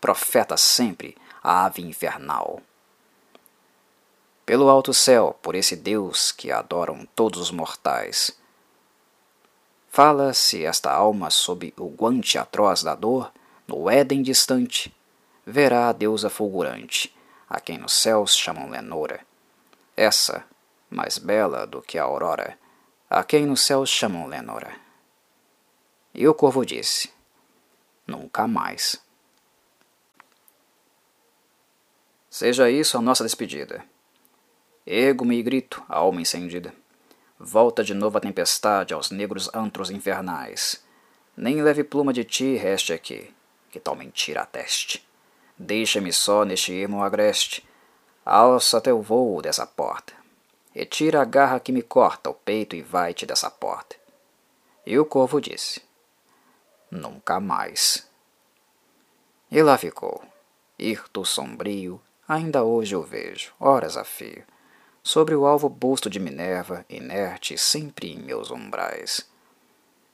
Profeta 0.00 0.56
sempre, 0.56 1.16
a 1.42 1.64
ave 1.64 1.82
infernal! 1.82 2.60
Pelo 4.46 4.68
alto 4.68 4.92
céu, 4.92 5.38
por 5.40 5.54
esse 5.54 5.74
Deus 5.74 6.30
que 6.30 6.52
adoram 6.52 7.06
todos 7.14 7.40
os 7.40 7.50
mortais. 7.50 8.38
Fala-se 9.88 10.64
esta 10.64 10.92
alma 10.92 11.30
sob 11.30 11.72
o 11.78 11.88
guante 11.88 12.36
atroz 12.36 12.82
da 12.82 12.94
dor, 12.94 13.32
no 13.66 13.88
Éden 13.88 14.22
distante, 14.22 14.94
verá 15.46 15.88
a 15.88 15.92
deusa 15.92 16.28
fulgurante, 16.28 17.16
a 17.48 17.58
quem 17.58 17.78
nos 17.78 17.94
céus 17.94 18.36
chamam 18.36 18.68
Lenora. 18.68 19.24
Essa, 19.96 20.44
mais 20.90 21.16
bela 21.16 21.66
do 21.66 21.80
que 21.80 21.96
a 21.96 22.02
aurora, 22.02 22.58
a 23.08 23.24
quem 23.24 23.46
nos 23.46 23.62
céus 23.62 23.88
chamam 23.88 24.26
Lenora. 24.26 24.76
E 26.12 26.28
o 26.28 26.34
corvo 26.34 26.66
disse: 26.66 27.10
Nunca 28.06 28.46
mais. 28.46 29.00
Seja 32.28 32.68
isso 32.68 32.98
a 32.98 33.00
nossa 33.00 33.24
despedida. 33.24 33.93
Ergo-me 34.86 35.38
e 35.38 35.42
grito, 35.42 35.82
a 35.88 35.98
alma 35.98 36.20
incendida. 36.20 36.74
Volta 37.38 37.82
de 37.82 37.94
novo 37.94 38.18
a 38.18 38.20
tempestade 38.20 38.92
aos 38.92 39.10
negros 39.10 39.48
antros 39.54 39.90
infernais. 39.90 40.84
Nem 41.36 41.62
leve 41.62 41.82
pluma 41.82 42.12
de 42.12 42.22
ti 42.22 42.56
reste 42.56 42.92
aqui, 42.92 43.34
que 43.70 43.80
tal 43.80 43.96
mentira 43.96 44.42
ateste. 44.42 45.06
Deixa-me 45.58 46.12
só 46.12 46.44
neste 46.44 46.72
ermo 46.72 47.02
agreste. 47.02 47.66
Alça 48.24 48.80
teu 48.80 49.00
voo 49.00 49.40
dessa 49.40 49.66
porta. 49.66 50.12
Retira 50.72 51.22
a 51.22 51.24
garra 51.24 51.60
que 51.60 51.72
me 51.72 51.82
corta 51.82 52.30
o 52.30 52.34
peito 52.34 52.76
e 52.76 52.82
vai-te 52.82 53.24
dessa 53.24 53.50
porta. 53.50 53.96
E 54.84 54.98
o 54.98 55.04
corvo 55.04 55.40
disse: 55.40 55.80
nunca 56.90 57.40
mais. 57.40 58.08
E 59.50 59.62
lá 59.62 59.78
ficou, 59.78 60.22
hirto 60.78 61.24
sombrio, 61.24 62.00
ainda 62.26 62.64
hoje 62.64 62.96
o 62.96 63.02
vejo, 63.02 63.52
horas 63.58 63.96
a 63.96 64.04
fio, 64.04 64.44
sobre 65.04 65.34
o 65.34 65.44
alvo 65.44 65.68
busto 65.68 66.08
de 66.08 66.18
Minerva, 66.18 66.86
inerte 66.88 67.58
sempre 67.58 68.10
em 68.10 68.18
meus 68.18 68.50
umbrais. 68.50 69.28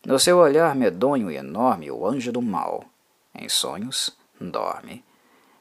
No 0.04 0.18
seu 0.18 0.38
olhar 0.38 0.74
medonho 0.74 1.30
e 1.30 1.36
enorme, 1.36 1.92
o 1.92 2.04
anjo 2.04 2.32
do 2.32 2.42
mal, 2.42 2.84
em 3.32 3.48
sonhos, 3.48 4.10
dorme, 4.40 5.04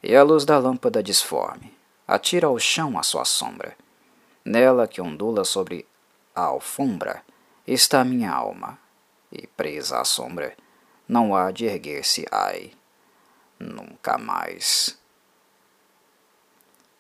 e 0.02 0.16
a 0.16 0.24
luz 0.24 0.46
da 0.46 0.58
lâmpada 0.58 1.04
disforme 1.04 1.78
atira 2.08 2.48
ao 2.48 2.58
chão 2.58 2.98
a 2.98 3.04
sua 3.04 3.24
sombra. 3.24 3.78
Nela 4.44 4.88
que 4.88 5.00
ondula 5.00 5.46
sobre 5.46 5.86
a 6.34 6.42
alfombra 6.42 7.22
está 7.68 8.04
minha 8.04 8.32
alma, 8.32 8.80
e 9.32 9.46
presa 9.46 10.00
à 10.00 10.04
sombra, 10.04 10.58
não 11.08 11.36
há 11.36 11.52
de 11.52 11.66
erguer-se, 11.66 12.26
ai, 12.32 12.72
nunca 13.60 14.18
mais. 14.18 14.98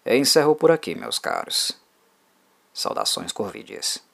Encerro 0.05 0.55
por 0.55 0.69
aqui, 0.69 0.93
meus 0.93 1.17
caros. 1.17 1.79
Saudações 2.79 3.33
corvídeas. 3.33 4.08